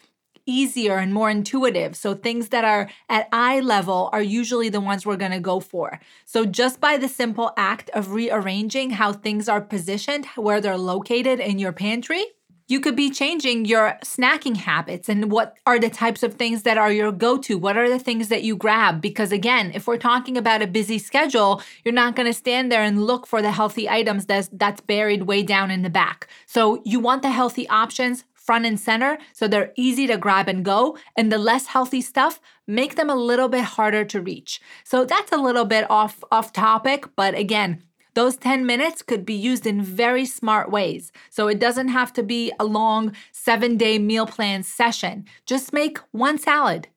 easier 0.47 0.97
and 0.97 1.13
more 1.13 1.29
intuitive. 1.29 1.95
So 1.95 2.13
things 2.13 2.49
that 2.49 2.63
are 2.63 2.89
at 3.09 3.27
eye 3.33 3.59
level 3.59 4.09
are 4.13 4.21
usually 4.21 4.69
the 4.69 4.79
ones 4.79 5.05
we're 5.05 5.17
to 5.17 5.39
go 5.41 5.59
for. 5.59 5.99
So 6.25 6.45
just 6.45 6.79
by 6.79 6.95
the 6.97 7.09
simple 7.09 7.51
act 7.57 7.89
of 7.89 8.13
rearranging 8.13 8.91
how 8.91 9.11
things 9.11 9.49
are 9.49 9.59
positioned, 9.59 10.25
where 10.37 10.61
they're 10.61 10.77
located 10.77 11.41
in 11.41 11.59
your 11.59 11.73
pantry, 11.73 12.23
you 12.67 12.80
could 12.80 12.95
be 12.95 13.10
changing 13.10 13.65
your 13.65 13.97
snacking 14.03 14.58
habits 14.58 15.08
and 15.08 15.32
what 15.32 15.58
are 15.65 15.80
the 15.80 15.89
types 15.89 16.21
of 16.21 16.34
things 16.34 16.63
that 16.63 16.77
are 16.77 16.91
your 16.91 17.12
go 17.12 17.38
to? 17.38 17.58
What 17.58 17.77
are 17.77 17.89
the 17.89 17.99
things 17.99 18.27
that 18.27 18.43
you 18.43 18.56
grab? 18.56 19.01
Because 19.01 19.32
again, 19.32 19.71
if 19.73 19.88
we're 19.88 19.97
talking 19.97 20.38
about 20.38 20.62
a 20.62 20.67
busy 20.67 20.99
schedule, 20.99 21.62
you're 21.84 21.93
not 21.93 22.15
going 22.15 22.27
to 22.27 22.34
stand 22.34 22.71
there 22.71 22.84
and 22.84 23.06
look 23.06 23.25
for 23.25 23.41
the 23.41 23.51
healthy 23.51 23.89
items 23.89 24.25
that's, 24.25 24.49
that's 24.51 24.82
buried 24.82 25.23
way 25.23 25.43
down 25.43 25.71
in 25.71 25.82
the 25.82 25.89
back. 25.89 26.27
So 26.45 26.82
you 26.84 26.99
want 26.99 27.21
the 27.21 27.32
healthy 27.32 27.67
options 27.69 28.25
front 28.34 28.65
and 28.65 28.80
center 28.80 29.17
so 29.34 29.47
they're 29.47 29.73
easy 29.75 30.08
to 30.08 30.17
grab 30.17 30.47
and 30.47 30.63
go. 30.63 30.97
And 31.15 31.32
the 31.32 31.38
less 31.38 31.67
healthy 31.67 32.01
stuff, 32.01 32.39
make 32.65 32.95
them 32.95 33.10
a 33.10 33.15
little 33.15 33.49
bit 33.49 33.63
harder 33.63 34.03
to 34.06 34.21
reach. 34.21 34.62
So 34.84 35.06
that's 35.06 35.32
a 35.32 35.38
little 35.38 35.65
bit 35.65 35.89
off 35.89 36.23
off 36.32 36.53
topic, 36.53 37.06
but 37.15 37.36
again, 37.36 37.84
those 38.17 38.36
10 38.36 38.65
minutes 38.65 39.03
could 39.03 39.27
be 39.27 39.36
used 39.36 39.67
in 39.67 39.80
very 39.80 40.25
smart 40.25 40.71
ways. 40.71 41.12
So 41.30 41.47
it 41.47 41.60
doesn't 41.60 41.89
have 41.89 42.12
to 42.13 42.23
be 42.23 42.51
a 42.60 42.65
long 42.65 43.13
seven 43.32 43.77
day 43.77 43.99
meal 43.99 44.25
plan 44.25 44.63
session. 44.63 45.25
Just 45.45 45.71
make 45.71 45.99
one 46.12 46.39
salad, 46.39 46.88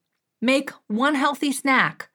make 0.41 0.71
one 0.87 1.15
healthy 1.15 1.53
snack, 1.53 2.09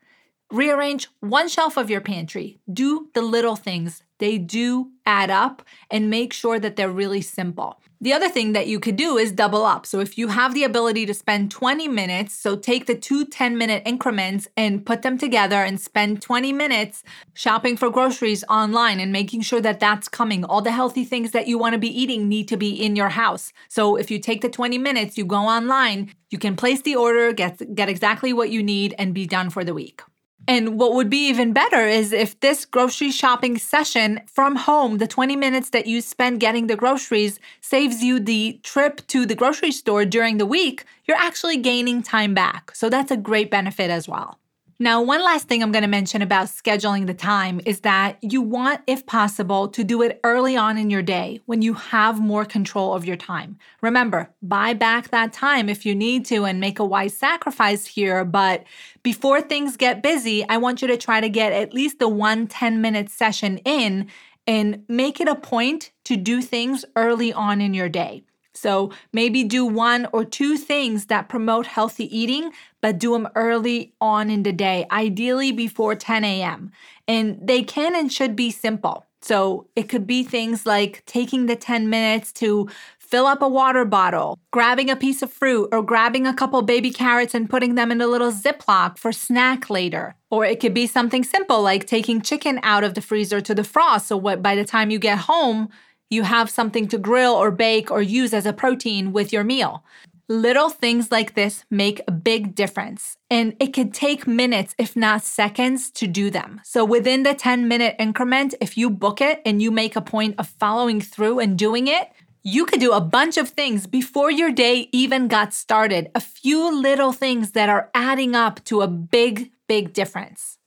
rearrange 0.51 1.07
one 1.19 1.47
shelf 1.47 1.77
of 1.77 1.89
your 1.89 2.01
pantry. 2.01 2.59
Do 2.71 3.09
the 3.13 3.21
little 3.21 3.55
things, 3.55 4.03
they 4.19 4.37
do 4.37 4.91
add 5.05 5.29
up, 5.29 5.63
and 5.89 6.09
make 6.09 6.33
sure 6.33 6.59
that 6.59 6.75
they're 6.75 6.89
really 6.89 7.21
simple. 7.21 7.81
The 8.01 8.13
other 8.13 8.29
thing 8.29 8.53
that 8.53 8.67
you 8.67 8.79
could 8.79 8.97
do 8.97 9.17
is 9.17 9.31
double 9.31 9.65
up. 9.65 9.85
So 9.85 9.99
if 9.99 10.17
you 10.17 10.27
have 10.27 10.53
the 10.53 10.63
ability 10.63 11.05
to 11.07 11.13
spend 11.13 11.49
20 11.49 11.87
minutes, 11.87 12.35
so 12.35 12.55
take 12.55 12.85
the 12.85 12.95
two 12.95 13.25
10 13.25 13.57
minute 13.57 13.83
increments 13.85 14.47
and 14.55 14.85
put 14.85 15.01
them 15.01 15.17
together 15.17 15.63
and 15.63 15.79
spend 15.79 16.21
20 16.21 16.53
minutes 16.53 17.03
shopping 17.33 17.75
for 17.77 17.89
groceries 17.89 18.43
online 18.49 18.99
and 18.99 19.11
making 19.11 19.41
sure 19.41 19.61
that 19.61 19.79
that's 19.79 20.07
coming. 20.07 20.43
All 20.43 20.61
the 20.61 20.71
healthy 20.71 21.03
things 21.03 21.31
that 21.31 21.47
you 21.47 21.57
want 21.57 21.73
to 21.73 21.79
be 21.79 21.99
eating 22.01 22.29
need 22.29 22.47
to 22.49 22.57
be 22.57 22.71
in 22.71 22.95
your 22.95 23.09
house. 23.09 23.51
So 23.69 23.95
if 23.95 24.11
you 24.11 24.19
take 24.19 24.41
the 24.41 24.49
20 24.49 24.77
minutes, 24.77 25.17
you 25.17 25.25
go 25.25 25.37
online, 25.37 26.13
you 26.29 26.37
can 26.37 26.55
place 26.55 26.81
the 26.81 26.95
order, 26.95 27.33
get, 27.33 27.73
get 27.73 27.89
exactly 27.89 28.33
what 28.33 28.51
you 28.51 28.61
need, 28.61 28.93
and 28.99 29.13
be 29.13 29.25
done 29.25 29.49
for 29.49 29.63
the 29.63 29.73
week. 29.73 30.01
And 30.47 30.79
what 30.79 30.93
would 30.93 31.09
be 31.09 31.27
even 31.27 31.53
better 31.53 31.87
is 31.87 32.13
if 32.13 32.39
this 32.39 32.65
grocery 32.65 33.11
shopping 33.11 33.57
session 33.57 34.21
from 34.27 34.55
home, 34.55 34.99
the 34.99 35.07
20 35.07 35.35
minutes 35.35 35.71
that 35.71 35.87
you 35.87 36.01
spend 36.01 36.39
getting 36.39 36.67
the 36.67 36.75
groceries, 36.75 37.39
saves 37.61 38.03
you 38.03 38.19
the 38.19 38.59
trip 38.63 39.05
to 39.07 39.25
the 39.25 39.35
grocery 39.35 39.71
store 39.71 40.05
during 40.05 40.37
the 40.37 40.45
week, 40.45 40.85
you're 41.05 41.17
actually 41.17 41.57
gaining 41.57 42.03
time 42.03 42.33
back. 42.33 42.75
So 42.75 42.89
that's 42.89 43.11
a 43.11 43.17
great 43.17 43.49
benefit 43.49 43.89
as 43.89 44.07
well. 44.07 44.37
Now, 44.77 45.01
one 45.01 45.23
last 45.23 45.47
thing 45.47 45.63
I'm 45.63 45.71
going 45.71 45.83
to 45.83 45.87
mention 45.87 46.21
about 46.21 46.47
scheduling 46.47 47.07
the 47.07 47.13
time 47.13 47.61
is 47.65 47.79
that 47.81 48.17
you 48.21 48.41
want, 48.41 48.81
if 48.87 49.05
possible, 49.05 49.69
to 49.69 49.85
do 49.85 50.01
it 50.01 50.19
early 50.25 50.57
on 50.57 50.77
in 50.77 50.89
your 50.89 51.01
day 51.01 51.39
when 51.45 51.61
you 51.61 51.75
have 51.75 52.19
more 52.19 52.43
control 52.43 52.93
of 52.93 53.05
your 53.05 53.15
time. 53.15 53.57
Remember, 53.79 54.29
buy 54.41 54.73
back 54.73 55.11
that 55.11 55.31
time 55.31 55.69
if 55.69 55.85
you 55.85 55.95
need 55.95 56.25
to 56.25 56.43
and 56.43 56.59
make 56.59 56.77
a 56.77 56.85
wise 56.85 57.15
sacrifice 57.15 57.85
here. 57.85 58.25
But 58.25 58.65
before 59.01 59.41
things 59.41 59.77
get 59.77 60.03
busy, 60.03 60.45
I 60.49 60.57
want 60.57 60.81
you 60.81 60.89
to 60.89 60.97
try 60.97 61.21
to 61.21 61.29
get 61.29 61.53
at 61.53 61.73
least 61.73 61.99
the 61.99 62.09
one 62.09 62.45
10 62.45 62.81
minute 62.81 63.09
session 63.09 63.59
in 63.59 64.07
and 64.45 64.83
make 64.89 65.21
it 65.21 65.29
a 65.29 65.35
point 65.35 65.93
to 66.03 66.17
do 66.17 66.41
things 66.41 66.83
early 66.97 67.31
on 67.31 67.61
in 67.61 67.73
your 67.73 67.87
day. 67.87 68.23
So 68.55 68.91
maybe 69.13 69.43
do 69.43 69.65
one 69.65 70.07
or 70.13 70.25
two 70.25 70.57
things 70.57 71.05
that 71.07 71.29
promote 71.29 71.67
healthy 71.67 72.15
eating, 72.17 72.51
but 72.81 72.99
do 72.99 73.11
them 73.11 73.27
early 73.35 73.93
on 73.99 74.29
in 74.29 74.43
the 74.43 74.53
day, 74.53 74.85
ideally 74.91 75.51
before 75.51 75.95
10 75.95 76.23
a.m. 76.23 76.71
And 77.07 77.39
they 77.41 77.63
can 77.63 77.95
and 77.95 78.11
should 78.11 78.35
be 78.35 78.51
simple. 78.51 79.05
So 79.21 79.67
it 79.75 79.89
could 79.89 80.05
be 80.05 80.23
things 80.23 80.65
like 80.67 81.03
taking 81.05 81.47
the 81.47 81.55
10 81.55 81.89
minutes 81.89 82.31
to 82.33 82.69
fill 82.99 83.25
up 83.25 83.41
a 83.41 83.47
water 83.47 83.85
bottle, 83.85 84.37
grabbing 84.51 84.89
a 84.89 84.95
piece 84.95 85.21
of 85.21 85.31
fruit, 85.31 85.69
or 85.71 85.81
grabbing 85.81 86.27
a 86.27 86.33
couple 86.33 86.61
baby 86.61 86.91
carrots 86.91 87.33
and 87.33 87.49
putting 87.49 87.75
them 87.75 87.91
in 87.91 88.01
a 88.01 88.07
little 88.07 88.31
Ziploc 88.31 88.97
for 88.97 89.11
snack 89.11 89.69
later. 89.69 90.15
Or 90.29 90.45
it 90.45 90.59
could 90.59 90.73
be 90.73 90.85
something 90.87 91.23
simple 91.23 91.61
like 91.61 91.87
taking 91.87 92.21
chicken 92.21 92.59
out 92.61 92.83
of 92.83 92.93
the 92.93 93.01
freezer 93.01 93.41
to 93.41 93.55
defrost. 93.55 94.01
So 94.01 94.17
what, 94.17 94.41
by 94.41 94.55
the 94.55 94.65
time 94.65 94.91
you 94.91 94.99
get 94.99 95.19
home, 95.19 95.69
you 96.09 96.23
have 96.23 96.49
something 96.49 96.87
to 96.89 96.97
grill 96.97 97.33
or 97.33 97.51
bake 97.51 97.89
or 97.91 98.01
use 98.01 98.33
as 98.33 98.45
a 98.45 98.53
protein 98.53 99.11
with 99.11 99.33
your 99.33 99.43
meal. 99.43 99.83
Little 100.27 100.69
things 100.69 101.11
like 101.11 101.35
this 101.35 101.65
make 101.69 102.01
a 102.07 102.11
big 102.11 102.55
difference, 102.55 103.15
and 103.29 103.55
it 103.59 103.73
could 103.73 103.93
take 103.93 104.25
minutes, 104.25 104.73
if 104.79 104.95
not 104.95 105.23
seconds, 105.23 105.91
to 105.91 106.07
do 106.07 106.31
them. 106.31 106.61
So, 106.63 106.83
within 106.83 107.21
the 107.21 107.35
10 107.35 107.67
minute 107.67 107.95
increment, 107.99 108.55
if 108.59 108.75
you 108.75 108.89
book 108.89 109.21
it 109.21 109.39
and 109.45 109.61
you 109.61 109.69
make 109.69 109.95
a 109.95 110.01
point 110.01 110.35
of 110.39 110.47
following 110.47 110.99
through 110.99 111.39
and 111.39 111.55
doing 111.55 111.87
it, 111.87 112.09
you 112.41 112.65
could 112.65 112.79
do 112.79 112.91
a 112.91 113.01
bunch 113.01 113.37
of 113.37 113.49
things 113.49 113.85
before 113.85 114.31
your 114.31 114.51
day 114.51 114.89
even 114.91 115.27
got 115.27 115.53
started. 115.53 116.09
A 116.15 116.19
few 116.19 116.75
little 116.75 117.11
things 117.11 117.51
that 117.51 117.69
are 117.69 117.91
adding 117.93 118.35
up 118.35 118.63
to 118.65 118.81
a 118.81 118.87
big, 118.87 119.51
big 119.67 119.93
difference. 119.93 120.57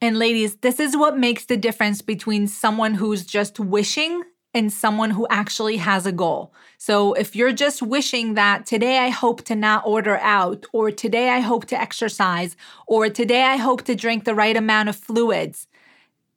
And 0.00 0.18
ladies, 0.18 0.56
this 0.56 0.80
is 0.80 0.96
what 0.96 1.18
makes 1.18 1.46
the 1.46 1.56
difference 1.56 2.02
between 2.02 2.46
someone 2.46 2.94
who's 2.94 3.24
just 3.24 3.60
wishing 3.60 4.22
and 4.54 4.72
someone 4.72 5.10
who 5.10 5.26
actually 5.28 5.76
has 5.76 6.06
a 6.06 6.12
goal. 6.12 6.52
So 6.78 7.12
if 7.14 7.34
you're 7.34 7.52
just 7.52 7.82
wishing 7.82 8.34
that 8.34 8.66
today 8.66 8.98
I 8.98 9.08
hope 9.08 9.42
to 9.44 9.54
not 9.56 9.82
order 9.84 10.18
out, 10.18 10.64
or 10.72 10.90
today 10.90 11.30
I 11.30 11.40
hope 11.40 11.66
to 11.66 11.80
exercise, 11.80 12.56
or 12.86 13.08
today 13.08 13.42
I 13.42 13.56
hope 13.56 13.82
to 13.82 13.94
drink 13.94 14.24
the 14.24 14.34
right 14.34 14.56
amount 14.56 14.88
of 14.88 14.96
fluids, 14.96 15.66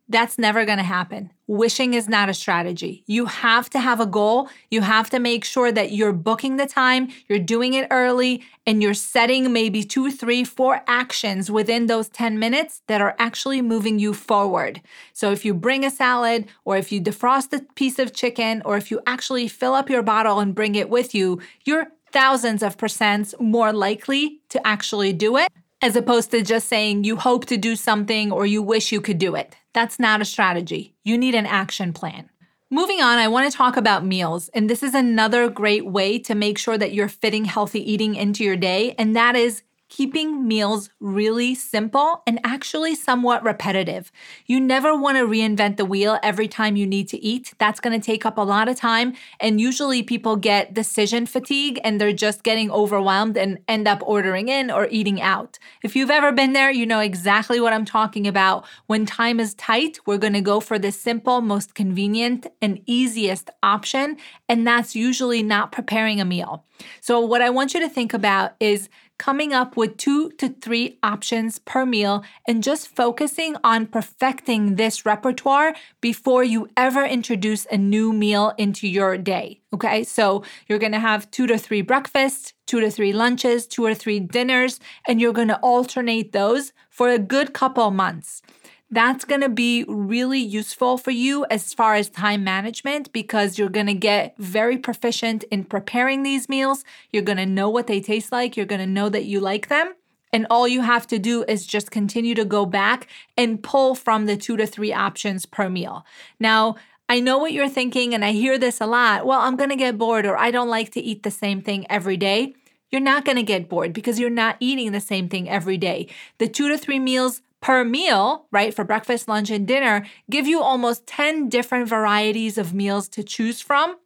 that's 0.10 0.38
never 0.38 0.66
going 0.66 0.78
to 0.78 0.84
happen. 0.84 1.32
Wishing 1.48 1.94
is 1.94 2.08
not 2.08 2.30
a 2.30 2.34
strategy. 2.34 3.04
You 3.08 3.26
have 3.26 3.70
to 3.72 3.80
have 3.80 4.00
a 4.00 4.06
goal. 4.06 4.50
You 4.72 4.82
have 4.82 5.10
to 5.10 5.20
make 5.20 5.44
sure 5.44 5.72
that 5.72 5.92
you're 5.92 6.14
booking 6.14 6.58
the 6.58 6.66
time, 6.66 7.10
you're 7.28 7.40
doing 7.40 7.74
it 7.74 7.88
early, 7.92 8.44
and 8.66 8.82
you're 8.82 8.94
setting 8.94 9.52
maybe 9.52 9.84
two, 9.84 10.12
three, 10.12 10.44
four 10.44 10.82
actions 10.88 11.52
within 11.52 11.88
those 11.88 12.10
10 12.10 12.40
minutes 12.40 12.82
that 12.88 13.02
are 13.02 13.16
actually 13.20 13.62
moving 13.62 14.00
you 14.00 14.14
forward. 14.14 14.82
So 15.14 15.32
if 15.32 15.44
you 15.46 15.54
bring 15.54 15.86
a 15.86 15.92
salad, 15.92 16.48
or 16.66 16.78
if 16.78 16.92
you 16.92 17.02
defrost 17.02 17.54
a 17.54 17.62
piece 17.74 18.00
of 18.00 18.14
chicken, 18.14 18.62
or 18.66 18.78
if 18.78 18.92
you 18.92 19.02
actually 19.06 19.48
fill 19.48 19.74
up 19.74 19.90
your 19.90 20.04
bottle 20.04 20.40
and 20.40 20.56
bring 20.56 20.76
it 20.76 20.90
with 20.90 21.14
you, 21.14 21.42
you're 21.66 21.88
thousands 22.12 22.64
of 22.64 22.78
percents 22.78 23.40
more 23.40 23.74
likely 23.74 24.40
to 24.50 24.66
actually 24.66 25.14
do 25.14 25.38
it 25.38 25.52
as 25.82 25.96
opposed 25.96 26.32
to 26.32 26.42
just 26.42 26.68
saying 26.68 27.04
you 27.04 27.16
hope 27.16 27.46
to 27.46 27.58
do 27.58 27.76
something 27.76 28.32
or 28.32 28.46
you 28.46 28.62
wish 28.62 28.92
you 28.92 29.02
could 29.02 29.18
do 29.18 29.36
it. 29.36 29.56
That's 29.78 30.00
not 30.00 30.22
a 30.22 30.26
strategy. 30.26 30.96
You 31.04 31.20
need 31.20 31.36
an 31.36 31.46
action 31.46 31.94
plan. 31.94 32.32
Moving 32.72 33.00
on, 33.00 33.20
I 33.20 33.28
want 33.28 33.52
to 33.52 33.56
talk 33.56 33.78
about 33.78 34.04
meals. 34.04 34.50
And 34.56 34.68
this 34.68 34.82
is 34.82 34.96
another 34.96 35.52
great 35.52 35.86
way 35.86 36.18
to 36.18 36.34
make 36.34 36.58
sure 36.58 36.80
that 36.80 36.96
you're 36.96 37.08
fitting 37.08 37.46
healthy 37.46 37.92
eating 37.92 38.16
into 38.16 38.44
your 38.44 38.56
day, 38.56 38.96
and 38.98 39.16
that 39.16 39.36
is 39.36 39.62
keeping 39.90 40.48
meals 40.48 40.90
really 41.00 41.56
simple 41.56 42.22
and 42.28 42.40
actually 42.44 42.94
somewhat 42.96 43.44
repetitive. 43.44 44.12
You 44.46 44.60
never 44.60 44.96
want 44.96 45.18
to 45.18 45.26
reinvent 45.26 45.78
the 45.78 45.86
wheel 45.86 46.20
every 46.22 46.48
time 46.48 46.76
you 46.76 46.86
need 46.86 47.08
to 47.10 47.24
eat. 47.24 47.54
That's 47.58 47.80
going 47.80 48.00
to 48.00 48.06
take 48.06 48.26
up 48.26 48.38
a 48.38 48.42
lot 48.42 48.68
of 48.68 48.76
time. 48.76 49.14
And 49.40 49.62
usually 49.62 50.04
people 50.04 50.36
get 50.36 50.74
decision 50.74 51.26
fatigue 51.26 51.80
and 51.84 52.02
they're 52.02 52.14
just 52.14 52.44
getting 52.44 52.70
overwhelmed 52.70 53.38
and 53.38 53.60
end 53.68 53.88
up 53.88 54.02
ordering 54.06 54.50
in 54.50 54.70
or 54.70 54.88
eating 54.92 55.22
out. 55.22 55.58
If 55.84 55.96
you've 55.96 56.12
ever 56.12 56.32
been 56.32 56.54
there, 56.54 56.72
you 56.72 56.86
know 56.86 57.00
exactly 57.00 57.60
what 57.60 57.74
I'm 57.74 57.86
talking 57.86 58.28
about. 58.28 58.66
When 58.88 59.06
time 59.06 59.40
is 59.40 59.54
tight, 59.54 60.00
we're 60.06 60.18
going 60.18 60.34
to 60.34 60.42
go 60.42 60.60
for 60.60 60.78
the 60.78 60.92
simple, 60.92 61.42
most 61.42 61.76
convenient, 61.76 62.48
and 62.62 62.82
easiest 62.86 63.50
option. 63.64 64.18
And 64.50 64.68
that's 64.68 64.96
usually 64.96 65.44
not 65.44 65.72
preparing 65.72 66.20
a 66.20 66.26
meal. 66.26 66.66
So, 67.02 67.20
what 67.20 67.42
I 67.42 67.50
want 67.50 67.74
you 67.74 67.80
to 67.80 67.90
think 67.90 68.14
about 68.14 68.54
is 68.60 68.90
coming 69.18 69.54
up 69.54 69.76
with 69.76 69.98
two 69.98 70.30
to 70.32 70.50
three 70.50 70.98
options 71.04 71.60
per 71.60 71.86
meal 71.86 72.24
and 72.48 72.64
just 72.64 72.88
focusing 72.88 73.56
on 73.64 73.88
perfecting 73.88 74.76
this 74.76 75.06
repertoire 75.06 75.76
before 76.02 76.44
you 76.44 76.68
ever 76.78 77.04
introduce 77.04 77.66
a 77.72 77.78
new 77.78 78.14
meal 78.14 78.54
into 78.58 78.88
your 78.88 79.18
day. 79.18 79.62
Okay, 79.74 80.04
so 80.04 80.44
you're 80.68 80.80
gonna 80.80 81.00
have 81.00 81.30
two 81.32 81.48
to 81.48 81.58
three 81.58 81.82
breakfasts, 81.82 82.54
two 82.66 82.80
to 82.80 82.90
three 82.90 83.14
lunches, 83.14 83.68
two 83.68 83.86
or 83.86 83.94
three 83.94 84.20
dinners, 84.20 84.80
and 85.08 85.20
you're 85.20 85.34
gonna 85.34 85.60
alternate 85.62 86.32
those 86.32 86.72
for 86.90 87.10
a 87.10 87.20
good 87.20 87.54
couple 87.54 87.92
months 87.92 88.42
that's 88.90 89.26
going 89.26 89.42
to 89.42 89.50
be 89.50 89.84
really 89.88 90.40
useful 90.40 90.98
for 90.98 91.12
you 91.12 91.46
as 91.50 91.74
far 91.74 91.96
as 91.96 92.10
time 92.10 92.44
management 92.44 93.12
because 93.12 93.58
you're 93.58 93.70
going 93.70 93.88
to 93.88 93.94
get 93.94 94.36
very 94.38 94.78
proficient 94.78 95.44
in 95.52 95.66
preparing 95.66 96.24
these 96.24 96.48
meals. 96.48 96.86
You're 97.12 97.24
going 97.24 97.38
to 97.38 97.46
know 97.46 97.70
what 97.70 97.88
they 97.88 98.00
taste 98.00 98.32
like. 98.32 98.56
You're 98.56 98.66
going 98.66 98.80
to 98.80 98.88
know 98.88 99.10
that 99.10 99.26
you 99.26 99.40
like 99.40 99.68
them. 99.68 99.94
And 100.32 100.48
all 100.50 100.68
you 100.68 100.82
have 100.82 101.08
to 101.08 101.20
do 101.20 101.44
is 101.48 101.66
just 101.66 101.92
continue 101.92 102.36
to 102.36 102.46
go 102.46 102.66
back 102.66 103.08
and 103.38 103.62
pull 103.62 103.96
from 103.96 104.26
the 104.26 104.38
two 104.38 104.58
to 104.58 104.68
three 104.68 104.94
options 104.94 105.46
per 105.46 105.70
meal. 105.70 106.06
Now, 106.40 106.76
I 107.10 107.22
know 107.22 107.38
what 107.38 107.54
you're 107.54 107.70
thinking, 107.70 108.14
and 108.14 108.24
I 108.24 108.34
hear 108.34 108.58
this 108.58 108.82
a 108.82 108.86
lot. 108.86 109.26
Well, 109.26 109.40
I'm 109.40 109.56
going 109.56 109.70
to 109.70 109.78
get 109.78 109.98
bored, 109.98 110.26
or 110.26 110.38
I 110.38 110.52
don't 110.52 110.68
like 110.68 110.92
to 110.92 111.00
eat 111.00 111.24
the 111.24 111.32
same 111.32 111.62
thing 111.62 111.86
every 111.90 112.18
day. 112.18 112.54
You're 112.92 113.02
not 113.02 113.24
going 113.24 113.38
to 113.38 113.44
get 113.44 113.70
bored 113.70 113.94
because 113.94 114.20
you're 114.20 114.30
not 114.30 114.58
eating 114.60 114.92
the 114.92 115.00
same 115.00 115.30
thing 115.30 115.50
every 115.50 115.78
day. 115.78 116.08
The 116.38 116.50
two 116.50 116.68
to 116.68 116.78
three 116.78 117.00
meals 117.00 117.42
per 117.62 117.84
meal, 117.84 118.48
right, 118.52 118.74
for 118.74 118.84
breakfast, 118.84 119.28
lunch, 119.28 119.50
and 119.50 119.68
dinner, 119.68 120.06
give 120.30 120.48
you 120.48 120.62
almost 120.62 121.08
10 121.08 121.50
different 121.50 121.88
varieties 121.90 122.58
of 122.58 122.74
meals 122.74 123.08
to 123.10 123.24
choose 123.24 123.62
from. 123.62 123.98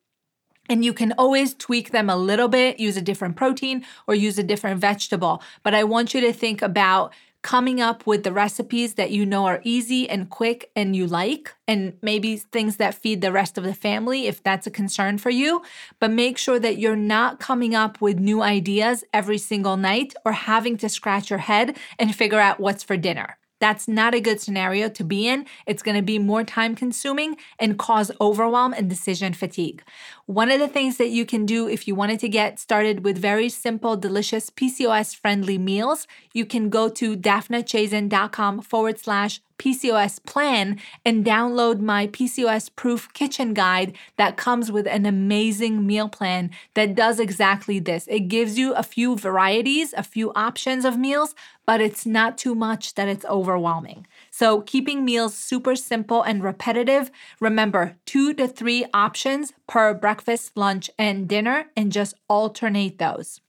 And 0.70 0.86
you 0.86 0.94
can 0.94 1.14
always 1.18 1.54
tweak 1.54 1.92
them 1.92 2.10
a 2.10 2.16
little 2.16 2.48
bit, 2.48 2.80
use 2.80 2.96
a 2.96 3.02
different 3.02 3.36
protein 3.36 3.86
or 4.08 4.16
use 4.16 4.38
a 4.38 4.44
different 4.44 4.80
vegetable. 4.80 5.44
But 5.64 5.76
I 5.76 5.84
want 5.84 6.14
you 6.14 6.22
to 6.22 6.32
think 6.32 6.62
about 6.62 7.14
coming 7.42 7.82
up 7.82 8.06
with 8.06 8.24
the 8.24 8.32
recipes 8.32 8.94
that 8.94 9.12
you 9.12 9.26
know 9.26 9.46
are 9.46 9.62
easy 9.64 10.08
and 10.10 10.30
quick 10.30 10.70
and 10.76 10.96
you 10.96 11.08
like, 11.08 11.54
and 11.68 11.98
maybe 12.02 12.38
things 12.38 12.78
that 12.78 12.94
feed 12.94 13.22
the 13.22 13.32
rest 13.32 13.58
of 13.58 13.64
the 13.64 13.74
family 13.74 14.28
if 14.28 14.44
that's 14.44 14.68
a 14.68 14.72
concern 14.72 15.18
for 15.18 15.32
you. 15.32 15.62
But 16.00 16.12
make 16.12 16.38
sure 16.38 16.60
that 16.60 16.78
you're 16.78 16.96
not 16.96 17.40
coming 17.40 17.74
up 17.74 18.00
with 18.00 18.20
new 18.20 18.42
ideas 18.42 19.04
every 19.12 19.40
single 19.40 19.76
night 19.76 20.14
or 20.24 20.34
having 20.34 20.78
to 20.78 20.90
scratch 20.90 21.30
your 21.30 21.40
head 21.40 21.78
and 21.98 22.16
figure 22.16 22.40
out 22.40 22.60
what's 22.60 22.84
for 22.84 22.96
dinner. 22.96 23.38
That's 23.62 23.88
not 23.88 24.16
a 24.16 24.20
good 24.20 24.42
scenario 24.42 24.90
to 24.90 25.04
be 25.04 25.28
in. 25.28 25.46
It's 25.68 25.84
going 25.84 25.96
to 25.96 26.02
be 26.02 26.18
more 26.20 26.44
time 26.44 26.76
consuming 26.76 27.38
and 27.60 27.78
cause 27.78 28.12
overwhelm 28.20 28.74
and 28.74 28.90
decision 28.90 29.34
fatigue. 29.34 29.84
One 30.26 30.50
of 30.50 30.60
the 30.60 30.68
things 30.68 30.98
that 30.98 31.10
you 31.10 31.26
can 31.26 31.46
do 31.46 31.70
if 31.70 31.88
you 31.88 31.94
wanted 31.94 32.20
to 32.22 32.30
get 32.30 32.60
started 32.60 33.06
with 33.06 33.18
very 33.18 33.50
simple, 33.50 33.96
delicious, 33.96 34.50
PCOS 34.50 35.16
friendly 35.16 35.60
meals, 35.60 36.08
you 36.34 36.46
can 36.46 36.70
go 36.70 36.90
to 36.90 37.16
daphnachazen.com 37.16 38.62
forward 38.62 38.98
slash 39.00 39.42
PCOS 39.62 40.24
plan 40.26 40.80
and 41.06 41.24
download 41.24 41.82
my 41.82 42.08
PCOS 42.08 42.76
proof 42.76 43.14
kitchen 43.14 43.54
guide 43.54 43.96
that 44.18 44.36
comes 44.36 44.72
with 44.72 44.88
an 44.88 45.06
amazing 45.06 45.86
meal 45.86 46.10
plan 46.10 46.50
that 46.74 46.96
does 46.96 47.20
exactly 47.20 47.78
this. 47.78 48.08
It 48.08 48.22
gives 48.22 48.58
you 48.58 48.74
a 48.74 48.82
few 48.82 49.16
varieties, 49.16 49.94
a 49.94 50.02
few 50.02 50.34
options 50.34 50.84
of 50.84 50.98
meals, 50.98 51.36
but 51.68 51.80
it's 51.80 52.08
not 52.08 52.40
too 52.40 52.56
much 52.56 52.96
that 52.96 53.08
it's 53.08 53.26
overwhelming. 53.26 54.08
So, 54.32 54.62
keeping 54.62 55.06
meals 55.06 55.36
super 55.36 55.76
simple 55.76 56.24
and 56.24 56.44
repetitive. 56.44 57.12
Remember, 57.40 57.98
two 58.08 58.34
to 58.34 58.48
three 58.48 58.86
options 58.96 59.54
per 59.68 59.94
breakfast, 59.94 60.58
lunch, 60.58 60.90
and 60.98 61.30
dinner, 61.30 61.66
and 61.78 61.92
just 61.92 62.16
alternate 62.28 62.98
those. 62.98 63.42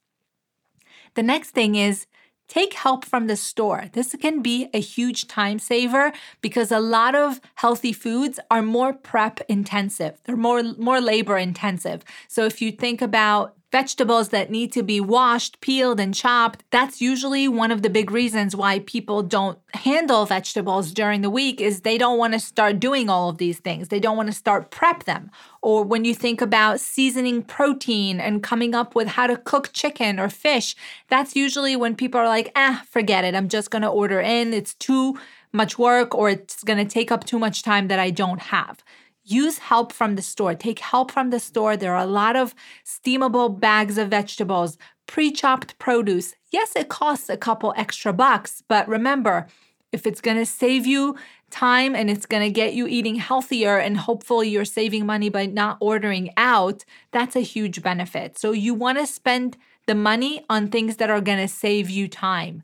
The 1.14 1.22
next 1.22 1.50
thing 1.50 1.74
is 1.74 2.06
take 2.52 2.74
help 2.74 3.02
from 3.06 3.28
the 3.28 3.36
store. 3.36 3.84
This 3.94 4.14
can 4.20 4.42
be 4.42 4.68
a 4.74 4.80
huge 4.80 5.26
time 5.26 5.58
saver 5.58 6.12
because 6.42 6.70
a 6.70 6.80
lot 6.80 7.14
of 7.14 7.40
healthy 7.54 7.94
foods 7.94 8.38
are 8.50 8.60
more 8.60 8.92
prep 8.92 9.40
intensive. 9.48 10.20
They're 10.24 10.36
more 10.36 10.62
more 10.76 11.00
labor 11.00 11.38
intensive. 11.38 12.04
So 12.28 12.44
if 12.44 12.60
you 12.60 12.70
think 12.70 13.00
about 13.00 13.56
vegetables 13.72 14.28
that 14.28 14.50
need 14.50 14.70
to 14.70 14.82
be 14.82 15.00
washed, 15.00 15.60
peeled, 15.62 15.98
and 15.98 16.14
chopped, 16.14 16.62
that's 16.70 17.00
usually 17.00 17.48
one 17.48 17.70
of 17.70 17.80
the 17.80 17.88
big 17.88 18.10
reasons 18.10 18.54
why 18.54 18.80
people 18.80 19.22
don't 19.22 19.58
handle 19.72 20.26
vegetables 20.26 20.92
during 20.92 21.22
the 21.22 21.30
week 21.30 21.58
is 21.58 21.80
they 21.80 21.96
don't 21.96 22.18
want 22.18 22.34
to 22.34 22.38
start 22.38 22.78
doing 22.78 23.08
all 23.08 23.30
of 23.30 23.38
these 23.38 23.58
things. 23.58 23.88
They 23.88 23.98
don't 23.98 24.16
want 24.16 24.28
to 24.28 24.34
start 24.34 24.70
prep 24.70 25.04
them. 25.04 25.30
Or 25.62 25.82
when 25.84 26.04
you 26.04 26.14
think 26.14 26.42
about 26.42 26.80
seasoning 26.80 27.42
protein 27.42 28.20
and 28.20 28.42
coming 28.42 28.74
up 28.74 28.94
with 28.94 29.08
how 29.08 29.26
to 29.26 29.38
cook 29.38 29.70
chicken 29.72 30.20
or 30.20 30.28
fish, 30.28 30.76
that's 31.08 31.34
usually 31.34 31.74
when 31.74 31.96
people 31.96 32.20
are 32.20 32.28
like, 32.28 32.52
"Ah, 32.54 32.82
forget 32.90 33.24
it. 33.24 33.34
I'm 33.34 33.48
just 33.48 33.70
going 33.70 33.82
to 33.82 33.88
order 33.88 34.20
in. 34.20 34.52
It's 34.52 34.74
too 34.74 35.18
much 35.50 35.78
work 35.78 36.14
or 36.14 36.28
it's 36.28 36.62
going 36.62 36.78
to 36.78 36.84
take 36.84 37.10
up 37.10 37.24
too 37.24 37.38
much 37.38 37.62
time 37.62 37.88
that 37.88 37.98
I 37.98 38.10
don't 38.10 38.42
have." 38.42 38.84
Use 39.24 39.58
help 39.58 39.92
from 39.92 40.16
the 40.16 40.22
store. 40.22 40.54
Take 40.54 40.78
help 40.78 41.10
from 41.10 41.30
the 41.30 41.40
store. 41.40 41.76
There 41.76 41.94
are 41.94 42.02
a 42.02 42.06
lot 42.06 42.36
of 42.36 42.54
steamable 42.84 43.58
bags 43.58 43.98
of 43.98 44.08
vegetables, 44.08 44.78
pre 45.06 45.30
chopped 45.30 45.78
produce. 45.78 46.34
Yes, 46.50 46.74
it 46.76 46.88
costs 46.88 47.28
a 47.28 47.36
couple 47.36 47.72
extra 47.76 48.12
bucks, 48.12 48.62
but 48.68 48.88
remember, 48.88 49.46
if 49.92 50.06
it's 50.06 50.20
going 50.20 50.38
to 50.38 50.46
save 50.46 50.86
you 50.86 51.16
time 51.50 51.94
and 51.94 52.10
it's 52.10 52.26
going 52.26 52.42
to 52.42 52.50
get 52.50 52.72
you 52.72 52.86
eating 52.86 53.16
healthier 53.16 53.76
and 53.78 53.98
hopefully 53.98 54.48
you're 54.48 54.64
saving 54.64 55.04
money 55.04 55.28
by 55.28 55.46
not 55.46 55.76
ordering 55.80 56.30
out, 56.36 56.84
that's 57.12 57.36
a 57.36 57.40
huge 57.40 57.82
benefit. 57.82 58.38
So 58.38 58.52
you 58.52 58.72
want 58.74 58.98
to 58.98 59.06
spend 59.06 59.58
the 59.86 59.94
money 59.94 60.44
on 60.48 60.68
things 60.68 60.96
that 60.96 61.10
are 61.10 61.20
going 61.20 61.38
to 61.38 61.48
save 61.48 61.90
you 61.90 62.08
time. 62.08 62.62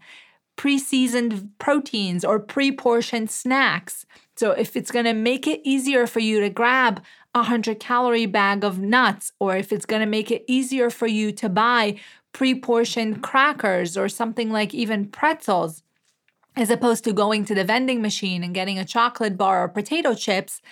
Pre 0.57 0.79
seasoned 0.79 1.51
proteins 1.59 2.25
or 2.25 2.40
pre 2.40 2.73
portioned 2.73 3.31
snacks. 3.31 4.07
So 4.38 4.53
if 4.53 4.77
it's 4.77 4.92
going 4.92 5.05
to 5.05 5.14
make 5.14 5.48
it 5.48 5.61
easier 5.64 6.07
for 6.07 6.20
you 6.20 6.40
to 6.40 6.48
grab 6.48 7.03
a 7.35 7.40
100 7.40 7.81
calorie 7.81 8.24
bag 8.24 8.62
of 8.62 8.79
nuts, 8.79 9.33
or 9.40 9.57
if 9.57 9.72
it's 9.72 9.85
going 9.85 9.98
to 9.98 10.07
make 10.07 10.31
it 10.31 10.44
easier 10.46 10.90
for 10.90 11.09
you 11.09 11.33
to 11.33 11.48
buy 11.48 11.98
pre 12.33 12.55
portioned 12.55 13.20
crackers 13.20 13.96
or 13.96 14.09
something 14.09 14.53
like 14.53 14.72
even 14.72 15.09
pretzels, 15.09 15.83
as 16.55 16.70
opposed 16.70 17.03
to 17.03 17.12
going 17.12 17.44
to 17.46 17.55
the 17.55 17.64
vending 17.64 18.01
machine 18.01 18.44
and 18.44 18.55
getting 18.55 18.79
a 18.79 18.85
chocolate 18.85 19.37
bar 19.37 19.64
or 19.64 19.68
potato 19.68 20.14
chips, 20.14 20.62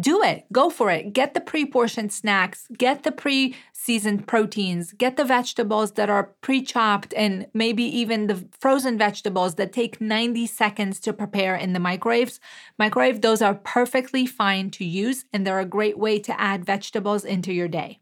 do 0.00 0.22
it. 0.22 0.44
Go 0.52 0.70
for 0.70 0.90
it. 0.90 1.12
Get 1.12 1.34
the 1.34 1.40
pre 1.40 1.66
portioned 1.66 2.12
snacks, 2.12 2.68
get 2.76 3.02
the 3.02 3.12
pre 3.12 3.56
seasoned 3.72 4.26
proteins, 4.26 4.92
get 4.92 5.16
the 5.16 5.24
vegetables 5.24 5.92
that 5.92 6.10
are 6.10 6.34
pre 6.40 6.62
chopped, 6.62 7.12
and 7.16 7.46
maybe 7.52 7.84
even 7.84 8.26
the 8.26 8.46
frozen 8.58 8.98
vegetables 8.98 9.56
that 9.56 9.72
take 9.72 10.00
90 10.00 10.46
seconds 10.46 11.00
to 11.00 11.12
prepare 11.12 11.56
in 11.56 11.72
the 11.72 11.80
microwaves. 11.80 12.40
Microwave, 12.78 13.20
those 13.20 13.42
are 13.42 13.54
perfectly 13.54 14.26
fine 14.26 14.70
to 14.70 14.84
use, 14.84 15.24
and 15.32 15.46
they're 15.46 15.60
a 15.60 15.64
great 15.64 15.98
way 15.98 16.18
to 16.20 16.40
add 16.40 16.64
vegetables 16.64 17.24
into 17.24 17.52
your 17.52 17.68
day. 17.68 18.00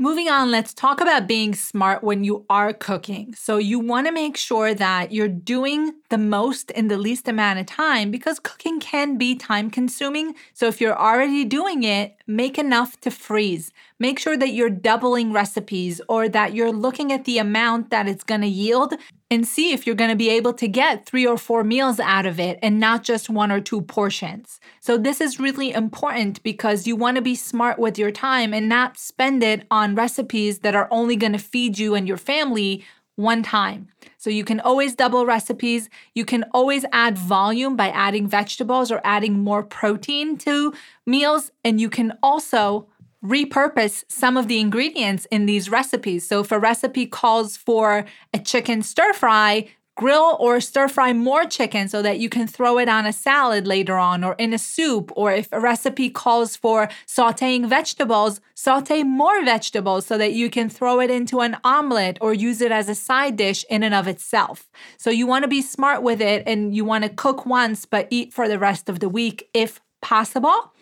Moving 0.00 0.28
on, 0.28 0.52
let's 0.52 0.72
talk 0.72 1.00
about 1.00 1.26
being 1.26 1.56
smart 1.56 2.04
when 2.04 2.22
you 2.22 2.46
are 2.48 2.72
cooking. 2.72 3.34
So, 3.34 3.56
you 3.56 3.80
want 3.80 4.06
to 4.06 4.12
make 4.12 4.36
sure 4.36 4.72
that 4.72 5.10
you're 5.10 5.26
doing 5.26 5.94
the 6.08 6.18
most 6.18 6.70
in 6.70 6.86
the 6.86 6.96
least 6.96 7.26
amount 7.26 7.58
of 7.58 7.66
time 7.66 8.12
because 8.12 8.38
cooking 8.38 8.78
can 8.78 9.18
be 9.18 9.34
time 9.34 9.70
consuming. 9.70 10.36
So, 10.54 10.68
if 10.68 10.80
you're 10.80 10.96
already 10.96 11.44
doing 11.44 11.82
it, 11.82 12.16
make 12.28 12.58
enough 12.58 13.00
to 13.00 13.10
freeze. 13.10 13.72
Make 14.00 14.20
sure 14.20 14.36
that 14.36 14.52
you're 14.52 14.70
doubling 14.70 15.32
recipes 15.32 16.00
or 16.08 16.28
that 16.28 16.54
you're 16.54 16.72
looking 16.72 17.12
at 17.12 17.24
the 17.24 17.38
amount 17.38 17.90
that 17.90 18.06
it's 18.06 18.22
going 18.22 18.42
to 18.42 18.46
yield 18.46 18.94
and 19.28 19.46
see 19.46 19.72
if 19.72 19.86
you're 19.86 19.96
going 19.96 20.10
to 20.10 20.16
be 20.16 20.30
able 20.30 20.52
to 20.54 20.68
get 20.68 21.04
three 21.04 21.26
or 21.26 21.36
four 21.36 21.64
meals 21.64 21.98
out 21.98 22.24
of 22.24 22.38
it 22.38 22.60
and 22.62 22.78
not 22.78 23.02
just 23.02 23.28
one 23.28 23.50
or 23.50 23.60
two 23.60 23.80
portions. 23.82 24.60
So, 24.80 24.96
this 24.96 25.20
is 25.20 25.40
really 25.40 25.72
important 25.72 26.42
because 26.44 26.86
you 26.86 26.94
want 26.94 27.16
to 27.16 27.22
be 27.22 27.34
smart 27.34 27.78
with 27.80 27.98
your 27.98 28.12
time 28.12 28.54
and 28.54 28.68
not 28.68 28.98
spend 28.98 29.42
it 29.42 29.66
on 29.70 29.96
recipes 29.96 30.60
that 30.60 30.76
are 30.76 30.88
only 30.92 31.16
going 31.16 31.32
to 31.32 31.38
feed 31.38 31.78
you 31.78 31.96
and 31.96 32.06
your 32.06 32.16
family 32.16 32.84
one 33.16 33.42
time. 33.42 33.88
So, 34.16 34.30
you 34.30 34.44
can 34.44 34.60
always 34.60 34.94
double 34.94 35.26
recipes. 35.26 35.90
You 36.14 36.24
can 36.24 36.44
always 36.54 36.84
add 36.92 37.18
volume 37.18 37.74
by 37.74 37.88
adding 37.88 38.28
vegetables 38.28 38.92
or 38.92 39.00
adding 39.02 39.40
more 39.40 39.64
protein 39.64 40.38
to 40.38 40.72
meals. 41.04 41.50
And 41.64 41.80
you 41.80 41.90
can 41.90 42.16
also 42.22 42.86
repurpose 43.24 44.04
some 44.08 44.36
of 44.36 44.48
the 44.48 44.60
ingredients 44.60 45.26
in 45.30 45.46
these 45.46 45.70
recipes. 45.70 46.26
So 46.26 46.40
if 46.40 46.52
a 46.52 46.58
recipe 46.58 47.06
calls 47.06 47.56
for 47.56 48.04
a 48.32 48.38
chicken 48.38 48.82
stir 48.82 49.12
fry, 49.12 49.68
grill 49.98 50.36
or 50.38 50.60
stir 50.60 50.86
fry 50.86 51.12
more 51.12 51.44
chicken 51.44 51.88
so 51.88 52.00
that 52.02 52.20
you 52.20 52.28
can 52.28 52.46
throw 52.46 52.78
it 52.78 52.88
on 52.88 53.04
a 53.04 53.12
salad 53.12 53.66
later 53.66 53.98
on 53.98 54.22
or 54.22 54.34
in 54.34 54.52
a 54.52 54.58
soup. 54.58 55.10
Or 55.16 55.32
if 55.32 55.48
a 55.50 55.58
recipe 55.58 56.08
calls 56.08 56.54
for 56.54 56.88
sauteing 57.04 57.68
vegetables, 57.68 58.40
saute 58.54 59.02
more 59.02 59.44
vegetables 59.44 60.06
so 60.06 60.16
that 60.16 60.34
you 60.34 60.50
can 60.50 60.68
throw 60.68 61.00
it 61.00 61.10
into 61.10 61.40
an 61.40 61.56
omelet 61.64 62.16
or 62.20 62.32
use 62.32 62.60
it 62.60 62.70
as 62.70 62.88
a 62.88 62.94
side 62.94 63.36
dish 63.36 63.64
in 63.68 63.82
and 63.82 63.94
of 63.94 64.06
itself. 64.06 64.68
So 64.98 65.10
you 65.10 65.26
want 65.26 65.42
to 65.42 65.48
be 65.48 65.62
smart 65.62 66.04
with 66.04 66.20
it 66.20 66.44
and 66.46 66.76
you 66.76 66.84
want 66.84 67.02
to 67.02 67.10
cook 67.10 67.44
once 67.44 67.84
but 67.84 68.06
eat 68.10 68.32
for 68.32 68.46
the 68.46 68.58
rest 68.58 68.88
of 68.88 69.00
the 69.00 69.08
week 69.08 69.48
if 69.52 69.80
possible. 70.00 70.72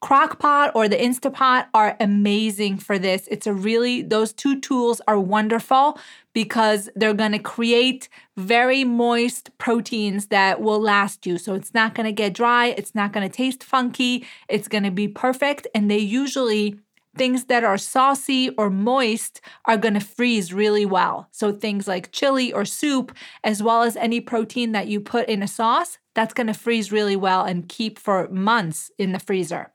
Crock-Pot 0.00 0.72
or 0.74 0.88
the 0.88 0.96
Instapot 0.96 1.66
are 1.74 1.96
amazing 2.00 2.78
for 2.78 2.98
this. 2.98 3.26
It's 3.30 3.46
a 3.46 3.52
really, 3.52 4.02
those 4.02 4.32
two 4.32 4.60
tools 4.60 5.00
are 5.08 5.18
wonderful 5.18 5.98
because 6.32 6.88
they're 6.94 7.14
to 7.32 7.38
create 7.38 8.08
very 8.36 8.84
moist 8.84 9.56
proteins 9.58 10.26
that 10.26 10.60
will 10.60 10.80
last 10.80 11.26
you. 11.26 11.38
So 11.38 11.54
it's 11.54 11.72
not 11.72 11.94
to 12.06 12.12
get 12.12 12.34
dry, 12.34 12.66
it's 12.66 12.94
not 12.94 13.12
to 13.28 13.34
taste 13.34 13.64
funky, 13.64 14.26
it's 14.48 14.68
to 14.84 14.90
be 14.90 15.08
perfect. 15.08 15.66
And 15.74 15.90
they 15.90 15.98
usually, 15.98 16.78
things 17.16 17.46
that 17.46 17.64
are 17.64 17.78
saucy 17.78 18.50
or 18.50 18.68
moist 18.68 19.40
are 19.64 19.78
going 19.78 19.94
to 19.94 20.00
freeze 20.00 20.52
really 20.52 20.84
well. 20.84 21.28
So 21.30 21.50
things 21.52 21.88
like 21.88 22.12
chili 22.12 22.52
or 22.52 22.66
soup, 22.66 23.16
as 23.42 23.62
well 23.62 23.82
as 23.82 23.96
any 23.96 24.20
protein 24.20 24.72
that 24.72 24.88
you 24.88 25.00
put 25.00 25.26
in 25.28 25.42
a 25.42 25.48
sauce, 25.48 25.98
that's 26.14 26.34
going 26.34 26.48
to 26.48 26.54
freeze 26.54 26.92
really 26.92 27.16
well 27.16 27.44
and 27.44 27.68
keep 27.68 27.98
for 27.98 28.28
months 28.28 28.90
in 28.98 29.12
the 29.12 29.18
freezer. 29.18 29.70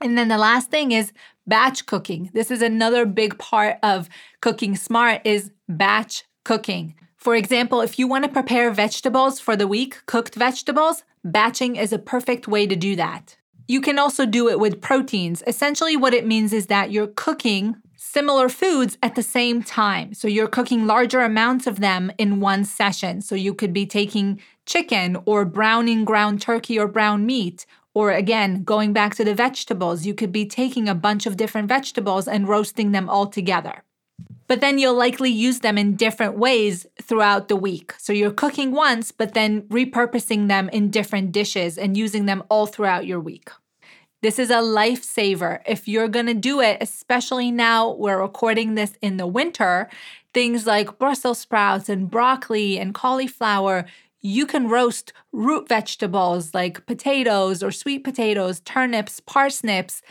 And 0.00 0.16
then 0.16 0.28
the 0.28 0.38
last 0.38 0.70
thing 0.70 0.92
is 0.92 1.12
batch 1.46 1.86
cooking. 1.86 2.30
This 2.34 2.50
is 2.50 2.62
another 2.62 3.06
big 3.06 3.38
part 3.38 3.78
of 3.82 4.08
cooking 4.40 4.76
smart 4.76 5.22
is 5.24 5.50
batch 5.68 6.24
cooking. 6.44 6.94
For 7.16 7.34
example, 7.34 7.80
if 7.80 7.98
you 7.98 8.06
want 8.06 8.24
to 8.24 8.30
prepare 8.30 8.70
vegetables 8.70 9.40
for 9.40 9.56
the 9.56 9.66
week, 9.66 10.06
cooked 10.06 10.34
vegetables, 10.34 11.04
batching 11.24 11.76
is 11.76 11.92
a 11.92 11.98
perfect 11.98 12.46
way 12.46 12.66
to 12.66 12.76
do 12.76 12.94
that. 12.96 13.36
You 13.66 13.80
can 13.80 13.98
also 13.98 14.24
do 14.24 14.48
it 14.48 14.58
with 14.58 14.80
proteins. 14.80 15.42
Essentially, 15.46 15.96
what 15.96 16.14
it 16.14 16.26
means 16.26 16.52
is 16.52 16.68
that 16.68 16.90
you're 16.90 17.08
cooking 17.08 17.76
similar 17.96 18.48
foods 18.48 18.96
at 19.02 19.14
the 19.14 19.22
same 19.22 19.62
time. 19.62 20.14
So 20.14 20.28
you're 20.28 20.48
cooking 20.48 20.86
larger 20.86 21.20
amounts 21.20 21.66
of 21.66 21.80
them 21.80 22.10
in 22.16 22.40
one 22.40 22.64
session. 22.64 23.20
So 23.20 23.34
you 23.34 23.52
could 23.52 23.72
be 23.72 23.84
taking 23.84 24.40
chicken 24.64 25.18
or 25.26 25.44
browning 25.44 26.04
ground 26.04 26.40
turkey 26.40 26.78
or 26.78 26.88
brown 26.88 27.26
meat 27.26 27.66
or 27.94 28.12
again, 28.12 28.62
going 28.64 28.92
back 28.92 29.14
to 29.16 29.24
the 29.24 29.34
vegetables, 29.34 30.06
you 30.06 30.14
could 30.14 30.32
be 30.32 30.46
taking 30.46 30.88
a 30.88 30.94
bunch 30.94 31.26
of 31.26 31.36
different 31.36 31.68
vegetables 31.68 32.28
and 32.28 32.48
roasting 32.48 32.92
them 32.92 33.08
all 33.08 33.26
together. 33.26 33.82
But 34.46 34.60
then 34.60 34.78
you'll 34.78 34.94
likely 34.94 35.30
use 35.30 35.60
them 35.60 35.76
in 35.76 35.94
different 35.94 36.38
ways 36.38 36.86
throughout 37.02 37.48
the 37.48 37.56
week. 37.56 37.94
So 37.98 38.12
you're 38.12 38.30
cooking 38.30 38.72
once, 38.72 39.12
but 39.12 39.34
then 39.34 39.62
repurposing 39.62 40.48
them 40.48 40.70
in 40.70 40.90
different 40.90 41.32
dishes 41.32 41.76
and 41.76 41.96
using 41.96 42.26
them 42.26 42.42
all 42.48 42.66
throughout 42.66 43.06
your 43.06 43.20
week. 43.20 43.50
This 44.20 44.38
is 44.38 44.50
a 44.50 44.54
lifesaver. 44.54 45.60
If 45.66 45.86
you're 45.86 46.08
gonna 46.08 46.34
do 46.34 46.60
it, 46.60 46.78
especially 46.80 47.52
now 47.52 47.92
we're 47.92 48.20
recording 48.20 48.74
this 48.74 48.94
in 49.00 49.16
the 49.16 49.28
winter, 49.28 49.88
things 50.34 50.66
like 50.66 50.98
Brussels 50.98 51.38
sprouts 51.38 51.88
and 51.88 52.10
broccoli 52.10 52.80
and 52.80 52.94
cauliflower, 52.94 53.86
you 54.28 54.46
can 54.46 54.68
roast 54.68 55.12
root 55.32 55.68
vegetables 55.68 56.52
like 56.52 56.84
potatoes 56.84 57.62
or 57.62 57.70
sweet 57.70 58.04
potatoes, 58.04 58.60
turnips, 58.60 59.20
parsnips 59.20 60.02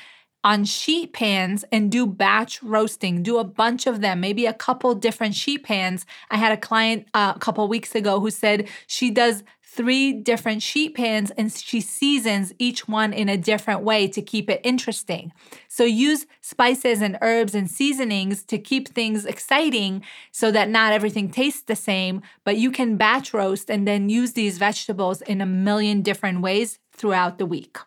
on 0.47 0.63
sheet 0.63 1.11
pans 1.11 1.65
and 1.73 1.91
do 1.91 2.07
batch 2.07 2.63
roasting. 2.63 3.21
Do 3.21 3.37
a 3.37 3.43
bunch 3.43 3.85
of 3.85 3.99
them, 3.99 4.21
maybe 4.21 4.45
a 4.45 4.53
couple 4.53 4.95
different 4.95 5.35
sheet 5.35 5.65
pans. 5.65 6.05
I 6.31 6.37
had 6.37 6.53
a 6.53 6.57
client 6.57 7.05
uh, 7.13 7.33
a 7.35 7.39
couple 7.39 7.67
weeks 7.67 7.95
ago 7.95 8.21
who 8.21 8.31
said 8.31 8.69
she 8.87 9.11
does 9.11 9.43
three 9.61 10.13
different 10.13 10.63
sheet 10.63 10.95
pans 10.95 11.31
and 11.31 11.51
she 11.51 11.81
seasons 11.81 12.53
each 12.59 12.87
one 12.87 13.11
in 13.11 13.27
a 13.27 13.35
different 13.35 13.81
way 13.81 14.07
to 14.07 14.21
keep 14.21 14.49
it 14.49 14.61
interesting. 14.63 15.33
So 15.67 15.83
use 15.83 16.25
spices 16.39 17.01
and 17.01 17.17
herbs 17.21 17.53
and 17.53 17.69
seasonings 17.69 18.43
to 18.43 18.57
keep 18.57 18.87
things 18.87 19.25
exciting 19.25 20.01
so 20.31 20.49
that 20.51 20.69
not 20.69 20.93
everything 20.93 21.29
tastes 21.29 21.63
the 21.63 21.75
same, 21.75 22.21
but 22.45 22.55
you 22.55 22.71
can 22.71 22.95
batch 22.95 23.33
roast 23.33 23.69
and 23.69 23.85
then 23.85 24.07
use 24.07 24.31
these 24.31 24.57
vegetables 24.57 25.21
in 25.23 25.41
a 25.41 25.45
million 25.45 26.01
different 26.01 26.39
ways 26.39 26.79
throughout 26.93 27.37
the 27.37 27.45
week. 27.45 27.79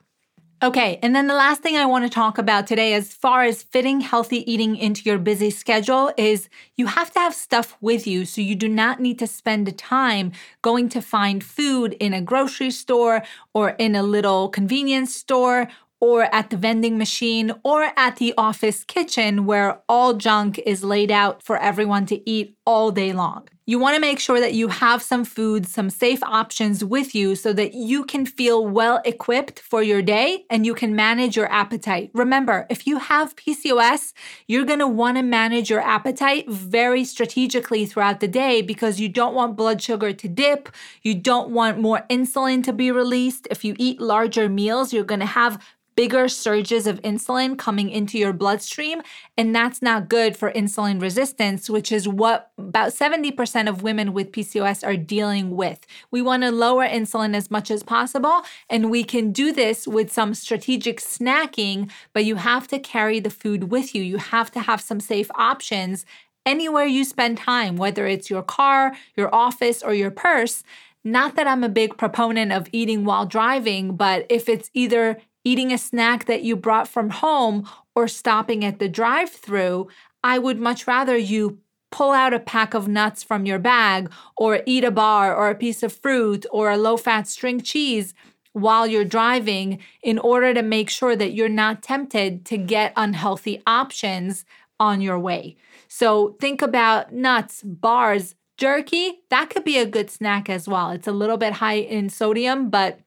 Okay, 0.63 0.99
and 1.03 1.17
then 1.17 1.27
the 1.27 1.35
last 1.35 1.63
thing 1.63 1.79
I 1.79 1.87
want 1.87 2.05
to 2.05 2.11
talk 2.11 2.37
about 2.37 2.67
today, 2.67 2.93
as 2.93 3.15
far 3.15 3.45
as 3.45 3.63
fitting 3.63 4.03
healthy 4.03 4.51
eating 4.51 4.77
into 4.77 5.01
your 5.05 5.17
busy 5.17 5.49
schedule, 5.49 6.13
is 6.19 6.51
you 6.77 6.87
have 6.87 7.11
to 7.13 7.19
have 7.19 7.35
stuff 7.35 7.79
with 7.81 8.07
you 8.07 8.27
so 8.27 8.43
you 8.43 8.55
do 8.55 8.69
not 8.69 9.01
need 9.01 9.19
to 9.21 9.27
spend 9.27 9.79
time 9.79 10.33
going 10.61 10.91
to 10.91 11.01
find 11.01 11.43
food 11.43 11.95
in 11.95 12.13
a 12.13 12.21
grocery 12.21 12.71
store 12.71 13.23
or 13.55 13.71
in 13.71 13.95
a 13.95 14.03
little 14.03 14.51
convenience 14.51 15.15
store 15.15 15.67
or 15.99 16.35
at 16.35 16.51
the 16.51 16.59
vending 16.59 16.99
machine 16.99 17.53
or 17.63 17.93
at 17.97 18.17
the 18.17 18.35
office 18.37 18.85
kitchen 18.85 19.47
where 19.47 19.81
all 19.89 20.13
junk 20.13 20.59
is 20.67 20.85
laid 20.85 21.11
out 21.11 21.43
for 21.43 21.57
everyone 21.57 22.05
to 22.05 22.29
eat 22.29 22.55
all 22.71 22.93
day 22.93 23.13
long. 23.13 23.49
You 23.67 23.81
want 23.81 23.97
to 23.97 24.01
make 24.01 24.21
sure 24.21 24.39
that 24.39 24.55
you 24.55 24.69
have 24.69 25.03
some 25.03 25.25
food, 25.25 25.67
some 25.67 25.91
safe 25.91 26.23
options 26.23 26.85
with 26.85 27.17
you 27.17 27.35
so 27.35 27.53
that 27.53 27.75
you 27.75 28.05
can 28.05 28.25
feel 28.25 28.65
well 28.65 29.01
equipped 29.05 29.59
for 29.59 29.83
your 29.83 30.03
day 30.03 30.45
and 30.49 30.65
you 30.65 30.75
can 30.75 30.95
manage 30.95 31.37
your 31.37 31.51
appetite. 31.51 32.13
Remember, 32.15 32.67
if 32.71 32.87
you 32.87 32.99
have 32.99 33.35
PCOS, 33.35 34.13
you're 34.47 34.65
going 34.65 34.79
to 34.79 34.87
want 34.87 35.17
to 35.17 35.25
manage 35.25 35.69
your 35.69 35.81
appetite 35.81 36.49
very 36.49 37.03
strategically 37.03 37.87
throughout 37.87 38.21
the 38.21 38.29
day 38.29 38.63
because 38.63 39.01
you 39.01 39.09
don't 39.09 39.35
want 39.35 39.57
blood 39.57 39.83
sugar 39.83 40.13
to 40.13 40.29
dip. 40.29 40.69
You 41.03 41.17
don't 41.17 41.51
want 41.51 41.81
more 41.81 42.07
insulin 42.09 42.63
to 42.65 42.73
be 42.73 42.93
released. 42.93 43.49
If 43.51 43.65
you 43.65 43.75
eat 43.79 44.01
larger 44.01 44.49
meals, 44.49 44.93
you're 44.93 45.03
going 45.03 45.27
to 45.27 45.27
have 45.41 45.61
bigger 46.01 46.29
surges 46.29 46.87
of 46.87 46.99
insulin 47.03 47.59
coming 47.59 47.91
into 47.91 48.17
your 48.17 48.33
bloodstream. 48.33 49.03
And 49.37 49.55
that's 49.55 49.83
not 49.83 50.09
good 50.09 50.35
for 50.35 50.51
insulin 50.53 50.99
resistance, 50.99 51.69
which 51.69 51.93
is 51.93 52.09
what 52.09 52.53
about 52.69 52.93
70% 52.93 53.69
of 53.69 53.83
women 53.83 54.13
with 54.13 54.33
PCOS 54.33 54.87
are 54.87 54.97
dealing 54.97 55.57
with. 55.57 55.87
We 56.11 56.23
want 56.23 56.43
to 56.43 56.51
lower 56.51 56.87
insulin 56.87 57.35
as 57.35 57.51
much 57.51 57.71
as 57.71 57.83
possible. 57.83 58.43
And 58.69 58.91
we 58.91 59.05
can 59.05 59.33
do 59.33 59.53
this 59.53 59.87
with 59.87 60.13
some 60.13 60.35
strategic 60.35 61.01
snacking, 61.01 61.91
but 62.13 62.25
you 62.25 62.37
have 62.37 62.69
to 62.69 62.79
carry 62.79 63.21
the 63.21 63.31
food 63.31 63.65
with 63.65 63.95
you. 63.95 64.03
You 64.03 64.19
have 64.19 64.51
to 64.53 64.61
have 64.61 64.81
some 64.81 65.01
safe 65.01 65.31
options 65.35 66.07
anywhere 66.47 66.87
you 66.87 67.05
spend 67.05 67.39
time, 67.39 67.77
whether 67.77 68.07
it's 68.07 68.31
your 68.31 68.43
car, 68.43 68.97
your 69.17 69.35
office, 69.35 69.83
or 69.83 69.95
your 69.95 70.11
purse. 70.11 70.63
Not 71.05 71.37
that 71.37 71.47
I'm 71.47 71.65
a 71.65 71.69
big 71.69 71.97
proponent 71.97 72.53
of 72.53 72.69
eating 72.73 73.05
while 73.05 73.27
driving, 73.27 73.97
but 73.97 74.27
if 74.29 74.49
it's 74.49 74.71
either 74.75 75.19
eating 75.45 75.73
a 75.73 75.79
snack 75.79 76.27
that 76.27 76.43
you 76.43 76.55
brought 76.55 76.87
from 76.87 77.09
home, 77.09 77.67
or 77.95 78.09
stopping 78.09 78.65
at 78.65 78.79
the 78.79 78.89
drive 78.89 79.31
through, 79.31 79.89
I 80.23 80.39
would 80.39 80.59
much 80.59 80.87
rather 80.87 81.17
you 81.17 81.59
pull 81.91 82.13
out 82.13 82.35
a 82.35 82.39
pack 82.39 82.75
of 82.75 82.89
nuts 82.89 83.23
from 83.23 83.47
your 83.47 83.59
bag, 83.59 84.11
or 84.37 84.63
eat 84.67 84.85
a 84.85 84.91
bar, 84.91 85.35
or 85.35 85.51
a 85.51 85.55
piece 85.55 85.83
of 85.83 85.93
fruit, 85.93 86.47
or 86.51 86.71
a 86.71 86.77
low 86.77 86.97
fat 86.97 87.27
string 87.27 87.61
cheese 87.61 88.15
while 88.53 88.87
you're 88.87 89.05
driving 89.05 89.79
in 90.03 90.19
order 90.19 90.53
to 90.53 90.63
make 90.63 90.91
sure 90.91 91.15
that 91.15 91.33
you're 91.33 91.49
not 91.49 91.83
tempted 91.83 92.45
to 92.47 92.57
get 92.57 92.93
unhealthy 92.97 93.63
options 93.67 94.45
on 94.79 95.01
your 95.01 95.19
way. 95.19 95.57
So 95.89 96.37
think 96.41 96.63
about 96.63 97.13
nuts, 97.13 97.63
bars, 97.63 98.35
jerky. 98.57 99.21
That 99.31 99.51
could 99.51 99.65
be 99.65 99.79
a 99.79 99.87
good 99.87 100.11
snack 100.11 100.49
as 100.49 100.67
well. 100.67 100.91
It's 100.91 101.07
a 101.07 101.13
little 101.13 101.37
bit 101.37 101.55
high 101.55 101.75
in 101.75 102.09
sodium, 102.09 102.71
but 102.71 103.01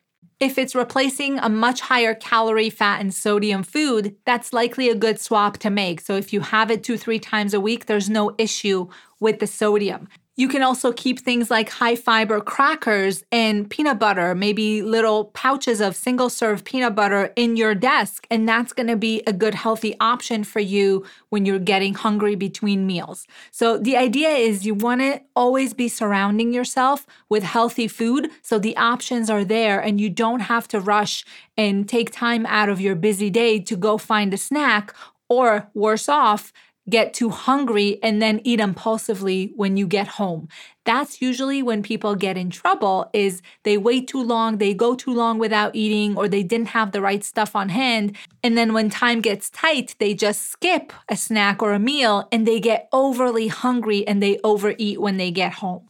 if 0.44 0.58
it's 0.58 0.76
replacing 0.76 1.40
a 1.40 1.48
much 1.48 1.80
higher 1.80 2.14
calorie, 2.14 2.70
fat, 2.70 3.00
and 3.00 3.14
sodium 3.14 3.64
food, 3.64 4.18
that's 4.26 4.52
likely 4.52 4.90
a 4.90 4.96
good 4.96 5.18
swap 5.18 5.58
to 5.60 5.70
make. 5.70 6.02
So 6.02 6.18
if 6.18 6.34
you 6.34 6.42
have 6.42 6.70
it 6.70 6.84
two, 6.84 6.98
three 6.98 7.18
times 7.18 7.54
a 7.54 7.62
week, 7.62 7.86
there's 7.86 8.10
no 8.10 8.36
issue 8.38 8.90
with 9.22 9.40
the 9.40 9.48
sodium. 9.48 10.10
You 10.36 10.48
can 10.48 10.64
also 10.64 10.92
keep 10.92 11.20
things 11.20 11.52
like 11.52 11.70
high 11.70 11.96
fiber 11.96 12.42
crackers 12.42 13.24
and 13.32 13.70
peanut 13.70 14.00
butter, 14.00 14.34
maybe 14.34 14.82
little 14.82 15.26
pouches 15.26 15.80
of 15.80 15.96
single 15.96 16.28
serve 16.28 16.64
peanut 16.64 16.96
butter 16.96 17.32
in 17.36 17.56
your 17.56 17.76
desk. 17.76 18.26
And 18.32 18.50
that's 18.50 18.74
going 18.74 18.88
to 18.88 18.96
be 18.96 19.22
a 19.28 19.34
good, 19.34 19.54
healthy 19.54 19.96
option 20.00 20.44
for 20.44 20.60
you 20.60 21.06
when 21.30 21.46
you're 21.46 21.60
getting 21.60 21.94
hungry 21.94 22.34
between 22.34 22.88
meals. 22.88 23.28
So 23.52 23.78
the 23.78 23.96
idea 23.96 24.30
is 24.30 24.66
you 24.66 24.74
want 24.74 25.02
to 25.02 25.22
always 25.36 25.76
be 25.76 25.88
surrounding 25.88 26.52
yourself 26.52 27.06
with 27.30 27.44
healthy 27.44 27.88
food 27.88 28.32
so 28.42 28.58
the 28.58 28.76
options 28.76 29.30
are 29.30 29.46
there 29.46 29.80
and 29.80 30.02
you 30.02 30.10
don't 30.10 30.42
have 30.42 30.68
to 30.70 30.80
rush 30.80 31.24
and 31.58 31.88
take 31.88 32.12
time 32.12 32.48
out 32.48 32.70
of 32.70 32.82
your 32.82 32.96
busy 32.96 33.30
day 33.30 33.60
to 33.60 33.76
go 33.76 34.00
find 34.00 34.34
a 34.34 34.38
snack 34.38 34.96
or 35.30 35.70
worse 35.74 36.10
off, 36.10 36.52
get 36.90 37.14
too 37.14 37.30
hungry 37.30 38.00
and 38.04 38.22
then 38.22 38.42
eat 38.44 38.60
impulsively 38.60 39.54
when 39.56 39.78
you 39.78 39.88
get 39.88 40.08
home. 40.08 40.48
That's 40.86 41.22
usually 41.22 41.64
when 41.64 41.82
people 41.82 42.16
get 42.16 42.38
in 42.38 42.50
trouble 42.50 43.10
is 43.14 43.42
they 43.64 43.78
wait 43.78 44.08
too 44.08 44.22
long, 44.22 44.58
they 44.58 44.74
go 44.74 44.96
too 44.96 45.14
long 45.14 45.40
without 45.40 45.76
eating 45.76 46.18
or 46.18 46.28
they 46.28 46.44
didn't 46.44 46.68
have 46.68 46.92
the 46.92 47.02
right 47.02 47.24
stuff 47.24 47.56
on 47.56 47.70
hand 47.70 48.18
and 48.44 48.58
then 48.58 48.74
when 48.74 48.90
time 48.90 49.22
gets 49.22 49.50
tight, 49.50 49.96
they 50.00 50.14
just 50.14 50.50
skip 50.50 50.92
a 51.08 51.16
snack 51.16 51.64
or 51.64 51.72
a 51.72 51.80
meal 51.80 52.28
and 52.32 52.46
they 52.46 52.60
get 52.60 52.90
overly 52.92 53.48
hungry 53.48 54.06
and 54.06 54.22
they 54.22 54.40
overeat 54.44 55.00
when 55.00 55.18
they 55.18 55.32
get 55.32 55.54
home. 55.54 55.88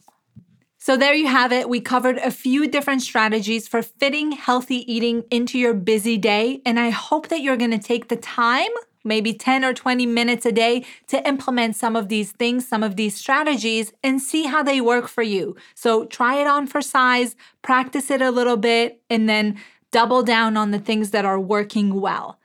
So, 0.86 0.98
there 0.98 1.14
you 1.14 1.28
have 1.28 1.50
it. 1.50 1.66
We 1.66 1.80
covered 1.80 2.18
a 2.18 2.30
few 2.30 2.68
different 2.68 3.00
strategies 3.00 3.66
for 3.66 3.80
fitting 3.80 4.32
healthy 4.32 4.84
eating 4.92 5.24
into 5.30 5.58
your 5.58 5.72
busy 5.72 6.18
day. 6.18 6.60
And 6.66 6.78
I 6.78 6.90
hope 6.90 7.28
that 7.28 7.40
you're 7.40 7.56
going 7.56 7.70
to 7.70 7.78
take 7.78 8.08
the 8.08 8.16
time 8.16 8.68
maybe 9.02 9.32
10 9.32 9.64
or 9.64 9.72
20 9.72 10.04
minutes 10.04 10.44
a 10.44 10.52
day 10.52 10.84
to 11.06 11.26
implement 11.26 11.74
some 11.76 11.96
of 11.96 12.10
these 12.10 12.32
things, 12.32 12.68
some 12.68 12.82
of 12.82 12.96
these 12.96 13.16
strategies, 13.16 13.94
and 14.02 14.20
see 14.20 14.44
how 14.44 14.62
they 14.62 14.82
work 14.82 15.08
for 15.08 15.22
you. 15.22 15.56
So 15.74 16.04
try 16.04 16.34
it 16.42 16.46
on 16.46 16.66
for 16.66 16.82
size, 16.82 17.34
practice 17.62 18.10
it 18.10 18.20
a 18.20 18.30
little 18.30 18.58
bit, 18.58 19.00
and 19.08 19.26
then 19.26 19.58
double 19.90 20.22
down 20.22 20.58
on 20.58 20.70
the 20.70 20.78
things 20.78 21.12
that 21.12 21.24
are 21.24 21.40
working 21.40 21.98
well. 21.98 22.38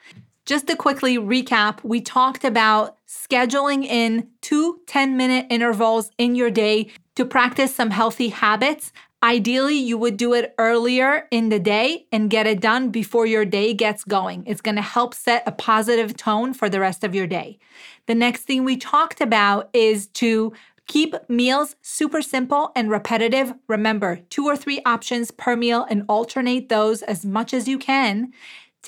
Just 0.49 0.65
to 0.65 0.75
quickly 0.75 1.19
recap, 1.19 1.83
we 1.83 2.01
talked 2.01 2.43
about 2.43 2.97
scheduling 3.07 3.85
in 3.85 4.29
two 4.41 4.79
10 4.87 5.15
minute 5.15 5.45
intervals 5.51 6.09
in 6.17 6.33
your 6.33 6.49
day 6.49 6.89
to 7.13 7.23
practice 7.23 7.75
some 7.75 7.91
healthy 7.91 8.29
habits. 8.29 8.91
Ideally, 9.21 9.77
you 9.77 9.95
would 9.99 10.17
do 10.17 10.33
it 10.33 10.55
earlier 10.57 11.27
in 11.29 11.49
the 11.49 11.59
day 11.59 12.07
and 12.11 12.31
get 12.31 12.47
it 12.47 12.61
done 12.61 12.89
before 12.89 13.27
your 13.27 13.45
day 13.45 13.75
gets 13.75 14.03
going. 14.03 14.43
It's 14.47 14.59
going 14.59 14.77
to 14.77 14.81
help 14.81 15.13
set 15.13 15.43
a 15.45 15.51
positive 15.51 16.17
tone 16.17 16.55
for 16.55 16.67
the 16.67 16.79
rest 16.79 17.03
of 17.03 17.13
your 17.13 17.27
day. 17.27 17.59
The 18.07 18.15
next 18.15 18.45
thing 18.45 18.63
we 18.63 18.75
talked 18.75 19.21
about 19.21 19.69
is 19.71 20.07
to 20.15 20.51
keep 20.87 21.13
meals 21.29 21.75
super 21.83 22.23
simple 22.23 22.71
and 22.75 22.89
repetitive. 22.89 23.53
Remember, 23.67 24.21
two 24.31 24.47
or 24.47 24.57
three 24.57 24.81
options 24.83 25.29
per 25.29 25.55
meal 25.55 25.85
and 25.87 26.05
alternate 26.09 26.69
those 26.69 27.03
as 27.03 27.23
much 27.23 27.53
as 27.53 27.67
you 27.67 27.77
can. 27.77 28.33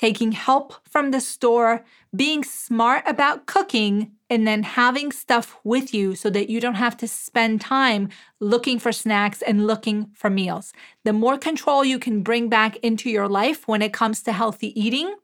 Taking 0.02 0.32
help 0.32 0.74
from 0.90 1.12
the 1.12 1.20
store, 1.20 1.84
being 2.12 2.42
smart 2.42 3.04
about 3.06 3.46
cooking, 3.46 4.10
and 4.28 4.44
then 4.48 4.64
having 4.64 5.12
stuff 5.12 5.60
with 5.62 5.94
you 5.94 6.16
so 6.16 6.28
that 6.28 6.50
you 6.50 6.60
don't 6.60 6.74
have 6.74 6.96
to 6.96 7.06
spend 7.06 7.60
time 7.60 8.08
looking 8.40 8.80
for 8.80 8.90
snacks 8.90 9.42
and 9.42 9.64
looking 9.64 10.10
for 10.12 10.28
meals. 10.28 10.72
The 11.04 11.12
more 11.12 11.38
control 11.38 11.84
you 11.84 12.00
can 12.00 12.24
bring 12.24 12.48
back 12.48 12.78
into 12.78 13.10
your 13.10 13.28
life 13.28 13.68
when 13.68 13.80
it 13.80 13.92
comes 13.92 14.24
to 14.24 14.32
healthy 14.32 14.72
eating, 14.74 15.14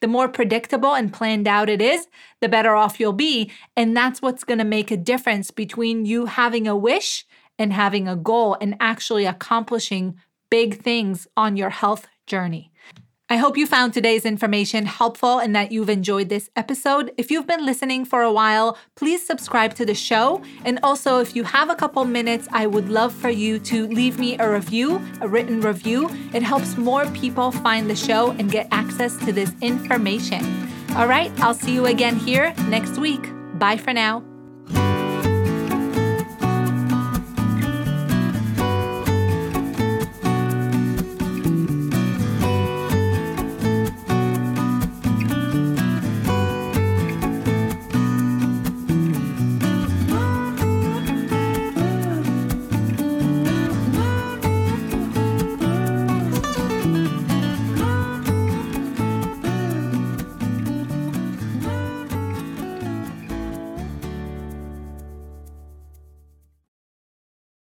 the 0.00 0.06
more 0.06 0.28
predictable 0.28 0.94
and 0.94 1.10
planned 1.10 1.48
out 1.48 1.70
it 1.70 1.80
is, 1.80 2.06
the 2.42 2.48
better 2.50 2.74
off 2.74 3.00
you'll 3.00 3.14
be. 3.14 3.50
And 3.74 3.96
that's 3.96 4.20
what's 4.20 4.44
to 4.44 4.64
make 4.64 4.90
a 4.90 4.98
difference 4.98 5.50
between 5.50 6.04
you 6.04 6.26
having 6.26 6.68
a 6.68 6.76
wish 6.76 7.24
and 7.58 7.72
having 7.72 8.06
a 8.06 8.16
goal 8.16 8.58
and 8.60 8.76
actually 8.80 9.24
accomplishing 9.24 10.20
big 10.50 10.82
things 10.82 11.26
on 11.38 11.56
your 11.56 11.70
health 11.70 12.06
journey. 12.26 12.70
I 13.28 13.38
hope 13.38 13.56
you 13.56 13.66
found 13.66 13.92
today's 13.92 14.24
information 14.24 14.86
helpful 14.86 15.40
and 15.40 15.54
that 15.56 15.72
you've 15.72 15.90
enjoyed 15.90 16.28
this 16.28 16.48
episode. 16.54 17.12
If 17.16 17.28
you've 17.28 17.46
been 17.46 17.66
listening 17.66 18.04
for 18.04 18.22
a 18.22 18.32
while, 18.32 18.78
please 18.94 19.26
subscribe 19.26 19.74
to 19.74 19.84
the 19.84 19.96
show. 19.96 20.42
And 20.64 20.78
also, 20.84 21.18
if 21.18 21.34
you 21.34 21.42
have 21.42 21.68
a 21.68 21.74
couple 21.74 22.04
minutes, 22.04 22.46
I 22.52 22.68
would 22.68 22.88
love 22.88 23.12
for 23.12 23.28
you 23.28 23.58
to 23.58 23.88
leave 23.88 24.20
me 24.20 24.38
a 24.38 24.48
review, 24.48 25.04
a 25.20 25.26
written 25.26 25.60
review. 25.60 26.08
It 26.32 26.44
helps 26.44 26.76
more 26.76 27.04
people 27.10 27.50
find 27.50 27.90
the 27.90 27.96
show 27.96 28.30
and 28.30 28.48
get 28.48 28.68
access 28.70 29.16
to 29.24 29.32
this 29.32 29.52
information. 29.60 30.44
All 30.94 31.08
right, 31.08 31.32
I'll 31.40 31.54
see 31.54 31.74
you 31.74 31.86
again 31.86 32.16
here 32.16 32.54
next 32.68 32.96
week. 32.96 33.28
Bye 33.58 33.76
for 33.76 33.92
now. 33.92 34.35